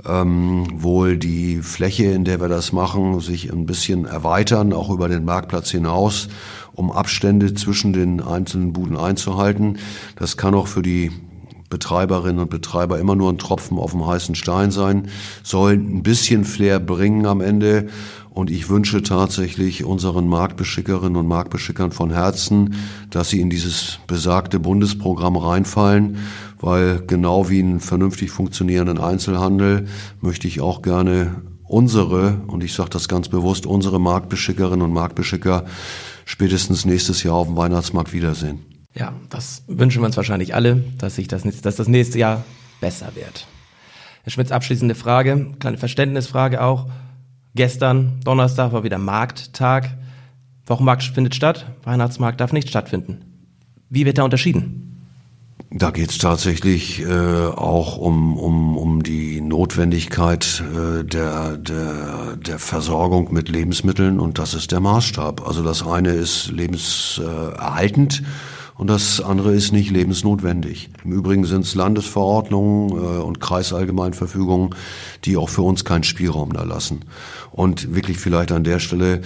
ähm, 0.08 0.66
wohl 0.74 1.18
die 1.18 1.58
Fläche, 1.58 2.06
in 2.06 2.24
der 2.24 2.40
wir 2.40 2.48
das 2.48 2.72
machen, 2.72 3.20
sich 3.20 3.52
ein 3.52 3.66
bisschen 3.66 4.06
erweitern, 4.06 4.74
auch 4.74 4.90
über 4.90 5.10
den 5.10 5.26
Marktplatz 5.26 5.70
hinaus, 5.70 6.30
um 6.74 6.92
Abstände 6.92 7.54
zwischen 7.54 7.94
den 7.94 8.22
einzelnen 8.22 8.74
Buden 8.74 8.98
einzuhalten. 8.98 9.78
Das 10.16 10.38
kann 10.38 10.56
auch 10.56 10.68
für 10.68 10.82
die 10.82 11.12
Betreiberinnen 11.72 12.40
und 12.40 12.52
Betreiber 12.52 13.00
immer 13.00 13.16
nur 13.16 13.32
ein 13.32 13.40
Tropfen 13.40 13.80
auf 13.80 13.92
dem 13.92 14.06
heißen 14.06 14.36
Stein 14.36 14.70
sein, 14.70 15.08
soll 15.42 15.74
ein 15.74 16.04
bisschen 16.04 16.46
Flair 16.46 16.80
bringen 16.80 17.26
am 17.26 17.42
Ende. 17.42 17.88
Und 18.30 18.50
ich 18.50 18.70
wünsche 18.70 19.02
tatsächlich 19.02 19.84
unseren 19.84 20.28
Marktbeschickerinnen 20.28 21.18
und 21.18 21.28
Marktbeschickern 21.28 21.92
von 21.92 22.12
Herzen, 22.12 22.76
dass 23.10 23.30
sie 23.30 23.42
in 23.42 23.50
dieses 23.50 23.98
besagte 24.08 24.60
Bundesprogramm 24.60 25.36
reinfallen 25.36 26.18
weil 26.62 27.02
genau 27.06 27.50
wie 27.50 27.60
einen 27.60 27.80
vernünftig 27.80 28.32
funktionierenden 28.32 29.00
Einzelhandel 29.00 29.88
möchte 30.22 30.48
ich 30.48 30.62
auch 30.62 30.82
gerne 30.82 31.42
unsere, 31.68 32.42
und 32.48 32.64
ich 32.64 32.74
sage 32.74 32.90
das 32.92 33.08
ganz 33.08 33.30
bewusst, 33.30 33.66
unsere 33.66 34.00
Marktbeschickerinnen 34.00 34.82
und 34.82 34.94
Marktbeschicker 34.94 35.66
spätestens 36.26 36.86
nächstes 36.86 37.24
Jahr 37.24 37.36
auf 37.36 37.48
dem 37.48 37.58
Weihnachtsmarkt 37.58 38.14
wiedersehen. 38.14 38.71
Ja, 38.94 39.14
das 39.30 39.64
wünschen 39.68 40.02
wir 40.02 40.06
uns 40.06 40.18
wahrscheinlich 40.18 40.54
alle, 40.54 40.84
dass 40.98 41.16
sich 41.16 41.28
das, 41.28 41.44
dass 41.44 41.76
das 41.76 41.88
nächste 41.88 42.20
Jahr 42.20 42.44
besser 42.82 43.16
wird. 43.16 43.48
Herr 44.24 44.32
Schmitz, 44.32 44.52
abschließende 44.52 44.96
Frage, 44.96 45.54
kleine 45.60 45.78
Verständnisfrage 45.78 46.62
auch. 46.62 46.88
Gestern, 47.56 48.20
Donnerstag, 48.24 48.72
war 48.74 48.84
wieder 48.84 48.98
Markttag. 48.98 49.98
Wochenmarkt 50.66 51.04
findet 51.04 51.36
statt, 51.36 51.66
Weihnachtsmarkt 51.84 52.40
darf 52.40 52.54
nicht 52.54 52.70
stattfinden. 52.70 53.26
Wie 53.90 54.06
wird 54.06 54.18
da 54.18 54.24
unterschieden? 54.24 54.88
Da 55.74 55.92
geht 55.92 56.12
es 56.12 56.18
tatsächlich 56.18 57.02
äh, 57.02 57.08
auch 57.08 57.98
um, 57.98 58.38
um, 58.38 58.78
um 58.78 59.04
die 59.04 59.40
Notwendigkeit 59.40 60.62
äh, 60.76 61.06
der, 61.06 61.58
der, 61.58 62.36
der 62.36 62.60
Versorgung 62.60 63.34
mit 63.34 63.48
Lebensmitteln 63.48 64.20
und 64.20 64.38
das 64.38 64.54
ist 64.54 64.74
der 64.74 64.82
Maßstab. 64.82 65.48
Also 65.48 65.64
das 65.64 65.86
eine 65.86 66.10
ist 66.10 66.52
lebenserhaltend 66.52 68.22
und 68.78 68.90
das 68.90 69.22
andere 69.22 69.54
ist 69.54 69.72
nicht 69.72 69.92
lebensnotwendig. 69.92 70.90
Im 71.04 71.12
Übrigen 71.12 71.46
sind 71.46 71.66
es 71.66 71.76
Landesverordnungen 71.76 72.92
äh, 72.92 73.22
und 73.22 73.40
Kreisallgemeinverfügungen, 73.40 74.76
die 75.26 75.38
auch 75.38 75.50
für 75.50 75.62
uns 75.62 75.86
keinen 75.86 76.04
Spielraum 76.04 76.54
da 76.54 76.64
lassen. 76.64 77.02
Und 77.52 77.96
wirklich 77.96 78.18
vielleicht 78.18 78.52
an 78.52 78.64
der 78.64 78.80
Stelle 78.80 79.22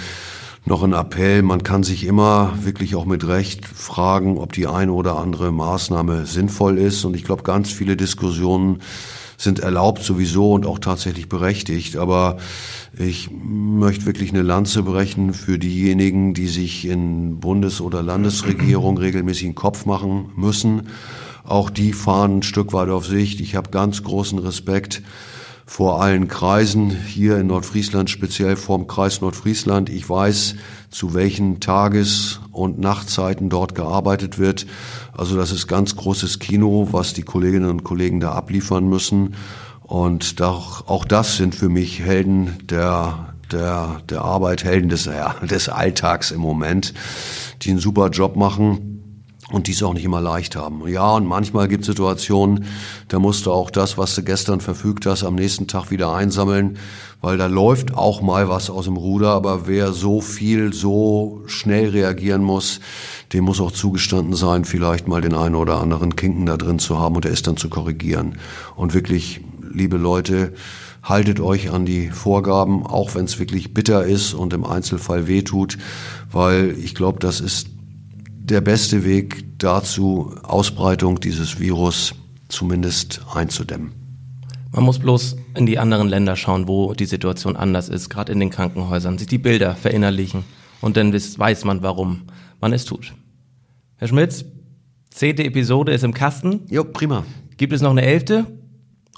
noch 0.66 0.82
ein 0.82 0.94
Appell, 0.94 1.44
man 1.44 1.62
kann 1.62 1.84
sich 1.84 2.06
immer 2.06 2.54
wirklich 2.64 2.96
auch 2.96 3.06
mit 3.06 3.28
Recht 3.28 3.66
fragen, 3.68 4.40
ob 4.40 4.54
die 4.54 4.66
eine 4.66 4.92
oder 4.92 5.18
andere 5.18 5.52
Maßnahme 5.52 6.26
sinnvoll 6.26 6.80
ist. 6.80 7.06
Und 7.06 7.16
ich 7.16 7.24
glaube, 7.24 7.44
ganz 7.44 7.72
viele 7.72 7.96
Diskussionen 7.96 8.82
sind 9.38 9.60
erlaubt 9.60 10.04
sowieso 10.04 10.54
und 10.54 10.66
auch 10.66 10.80
tatsächlich 10.80 11.30
berechtigt. 11.30 11.98
Aber 11.98 12.38
ich 12.98 13.30
möchte 13.32 14.06
wirklich 14.06 14.32
eine 14.32 14.42
Lanze 14.42 14.84
brechen 14.84 15.34
für 15.34 15.60
diejenigen, 15.60 16.34
die 16.34 16.48
sich 16.48 16.88
in 16.88 17.40
Bundes- 17.40 17.82
oder 17.82 18.02
Landesregierung 18.02 18.98
regelmäßig 18.98 19.46
einen 19.46 19.56
Kopf 19.56 19.86
machen 19.86 20.32
müssen. 20.36 20.90
Auch 21.44 21.70
die 21.70 21.94
fahren 21.94 22.40
ein 22.40 22.44
Stück 22.44 22.74
weit 22.74 22.90
auf 22.90 23.06
Sicht. 23.06 23.40
Ich 23.40 23.56
habe 23.56 23.70
ganz 23.70 24.04
großen 24.04 24.40
Respekt 24.40 25.04
vor 25.68 26.02
allen 26.02 26.28
Kreisen 26.28 26.92
hier 26.92 27.38
in 27.40 27.48
Nordfriesland, 27.48 28.10
speziell 28.10 28.56
vorm 28.56 28.86
Kreis 28.88 29.22
Nordfriesland. 29.22 29.90
Ich 29.90 30.08
weiß, 30.08 30.56
zu 30.96 31.14
welchen 31.14 31.60
Tages- 31.60 32.40
und 32.54 32.80
Nachtzeiten 32.80 33.50
dort 33.50 33.76
gearbeitet 33.76 34.40
wird. 34.40 34.66
Also 35.12 35.36
das 35.36 35.52
ist 35.52 35.68
ganz 35.68 35.98
großes 35.98 36.40
Kino, 36.40 36.88
was 36.92 37.12
die 37.12 37.24
Kolleginnen 37.24 37.70
und 37.70 37.84
Kollegen 37.84 38.22
da 38.22 38.32
abliefern 38.32 38.88
müssen. 38.88 39.36
Und 39.82 40.42
auch 40.42 41.04
das 41.04 41.36
sind 41.36 41.54
für 41.54 41.68
mich 41.68 42.00
Helden 42.00 42.60
der, 42.70 43.36
der, 43.52 44.04
der 44.10 44.22
Arbeit, 44.22 44.64
Helden 44.64 44.88
des, 44.88 45.04
ja, 45.04 45.36
des 45.42 45.68
Alltags 45.68 46.32
im 46.32 46.40
Moment, 46.40 46.94
die 47.62 47.72
einen 47.72 47.80
super 47.80 48.10
Job 48.10 48.38
machen 48.38 48.95
und 49.52 49.68
dies 49.68 49.84
auch 49.84 49.94
nicht 49.94 50.06
immer 50.06 50.22
leicht 50.22 50.56
haben. 50.56 50.88
Ja, 50.88 51.12
und 51.12 51.28
manchmal 51.28 51.68
gibt 51.68 51.82
es 51.82 51.88
Situationen, 51.88 52.66
da 53.10 53.20
musst 53.20 53.46
du 53.46 53.52
auch 53.52 53.70
das, 53.70 53.98
was 53.98 54.16
du 54.16 54.24
gestern 54.24 54.60
verfügt 54.60 55.06
hast, 55.06 55.24
am 55.24 55.36
nächsten 55.36 55.68
Tag 55.68 55.92
wieder 55.92 56.14
einsammeln, 56.14 56.78
weil 57.22 57.38
da 57.38 57.46
läuft 57.46 57.94
auch 57.94 58.22
mal 58.22 58.50
was 58.50 58.70
aus 58.70 58.86
dem 58.86 58.98
Ruder, 58.98 59.30
aber 59.30 59.68
wer 59.68 59.94
so 59.94 60.20
viel, 60.20 60.74
so 60.74 61.44
schnell 61.46 61.90
reagieren 61.90 62.44
muss, 62.44 62.80
dem 63.34 63.44
muss 63.44 63.62
auch 63.62 63.72
zugestanden 63.72 64.36
sein, 64.36 64.66
vielleicht 64.66 65.08
mal 65.08 65.22
den 65.22 65.36
einen 65.36 65.56
oder 65.56 65.80
anderen 65.80 66.16
Kinken 66.16 66.48
da 66.48 66.58
drin 66.58 66.80
zu 66.80 67.00
haben 67.00 67.16
und 67.16 67.26
er 67.26 67.32
ist 67.32 67.46
dann 67.46 67.58
zu 67.58 67.70
korrigieren. 67.70 68.40
Und 68.76 68.96
wirklich, 68.96 69.42
liebe 69.72 69.98
Leute, 69.98 70.54
haltet 71.04 71.40
euch 71.40 71.70
an 71.70 71.86
die 71.86 72.10
Vorgaben, 72.10 72.86
auch 72.86 73.14
wenn 73.14 73.26
es 73.26 73.38
wirklich 73.38 73.76
bitter 73.76 74.06
ist 74.06 74.34
und 74.34 74.54
im 74.54 74.66
Einzelfall 74.66 75.28
wehtut, 75.28 75.78
weil 76.32 76.76
ich 76.80 76.96
glaube, 76.96 77.20
das 77.20 77.42
ist 77.42 77.68
der 78.50 78.62
beste 78.62 79.04
Weg 79.04 79.58
dazu, 79.58 80.36
Ausbreitung 80.44 81.20
dieses 81.20 81.60
Virus 81.60 82.14
zumindest 82.48 83.22
einzudämmen. 83.34 83.92
Man 84.72 84.84
muss 84.84 85.00
bloß 85.00 85.38
in 85.56 85.66
die 85.66 85.80
anderen 85.80 86.10
Länder 86.10 86.36
schauen, 86.36 86.68
wo 86.68 86.94
die 86.94 87.06
Situation 87.06 87.56
anders 87.56 87.90
ist, 87.90 88.10
gerade 88.10 88.32
in 88.32 88.40
den 88.40 88.50
Krankenhäusern, 88.50 89.18
sich 89.18 89.28
die 89.28 89.38
Bilder 89.38 89.76
verinnerlichen 89.76 90.44
und 90.82 90.98
dann 90.98 91.14
weiß 91.14 91.66
man, 91.66 91.82
warum 91.82 92.24
man 92.62 92.72
es 92.74 92.86
tut. 92.86 93.14
Herr 93.96 94.10
Schmitz, 94.10 94.46
zehnte 95.10 95.44
Episode 95.44 95.94
ist 95.94 96.04
im 96.04 96.14
Kasten. 96.14 96.62
Jo, 96.70 96.84
prima. 96.84 97.26
Gibt 97.58 97.74
es 97.74 97.82
noch 97.82 97.92
eine 97.92 98.04
elfte 98.04 98.46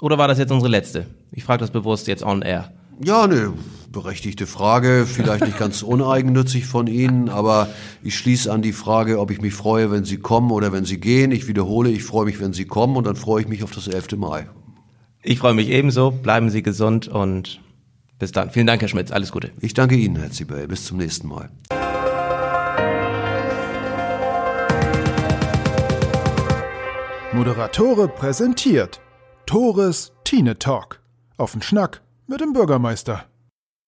oder 0.00 0.16
war 0.16 0.28
das 0.28 0.38
jetzt 0.38 0.52
unsere 0.52 0.70
letzte? 0.70 1.06
Ich 1.32 1.44
frage 1.44 1.60
das 1.60 1.70
bewusst 1.70 2.06
jetzt 2.06 2.22
on 2.22 2.42
air. 2.42 2.72
Ja, 3.04 3.26
ne, 3.26 3.52
berechtigte 3.90 4.46
Frage, 4.46 5.06
vielleicht 5.06 5.44
nicht 5.44 5.58
ganz 5.58 5.82
uneigennützig 5.82 6.66
von 6.66 6.86
Ihnen, 6.86 7.28
aber 7.28 7.68
ich 8.02 8.16
schließe 8.16 8.52
an 8.52 8.62
die 8.62 8.72
Frage, 8.72 9.18
ob 9.18 9.30
ich 9.30 9.40
mich 9.40 9.54
freue, 9.54 9.90
wenn 9.90 10.04
Sie 10.04 10.18
kommen 10.18 10.50
oder 10.50 10.72
wenn 10.72 10.84
Sie 10.84 10.98
gehen. 10.98 11.32
Ich 11.32 11.48
wiederhole, 11.48 11.90
ich 11.90 12.04
freue 12.04 12.26
mich, 12.26 12.40
wenn 12.40 12.52
Sie 12.52 12.66
kommen 12.66 12.96
und 12.96 13.06
dann 13.06 13.16
freue 13.16 13.42
ich 13.42 13.48
mich 13.48 13.62
auf 13.62 13.72
das 13.72 13.88
11. 13.88 14.12
Mai. 14.16 14.46
Ich 15.22 15.38
freue 15.38 15.54
mich 15.54 15.68
ebenso. 15.68 16.10
Bleiben 16.10 16.50
Sie 16.50 16.62
gesund 16.62 17.08
und 17.08 17.60
bis 18.18 18.32
dann. 18.32 18.50
Vielen 18.50 18.66
Dank, 18.66 18.80
Herr 18.82 18.88
Schmitz. 18.88 19.10
Alles 19.10 19.32
Gute. 19.32 19.50
Ich 19.60 19.74
danke 19.74 19.96
Ihnen, 19.96 20.16
Herr 20.16 20.30
Zibel. 20.30 20.66
Bis 20.68 20.84
zum 20.84 20.98
nächsten 20.98 21.28
Mal. 21.28 21.50
Moderatore 27.32 28.08
präsentiert 28.08 29.00
Tores 29.46 30.12
Tine 30.24 30.58
Talk. 30.58 31.00
Auf 31.36 31.52
den 31.52 31.62
Schnack 31.62 32.02
mit 32.26 32.40
dem 32.40 32.52
Bürgermeister. 32.52 33.24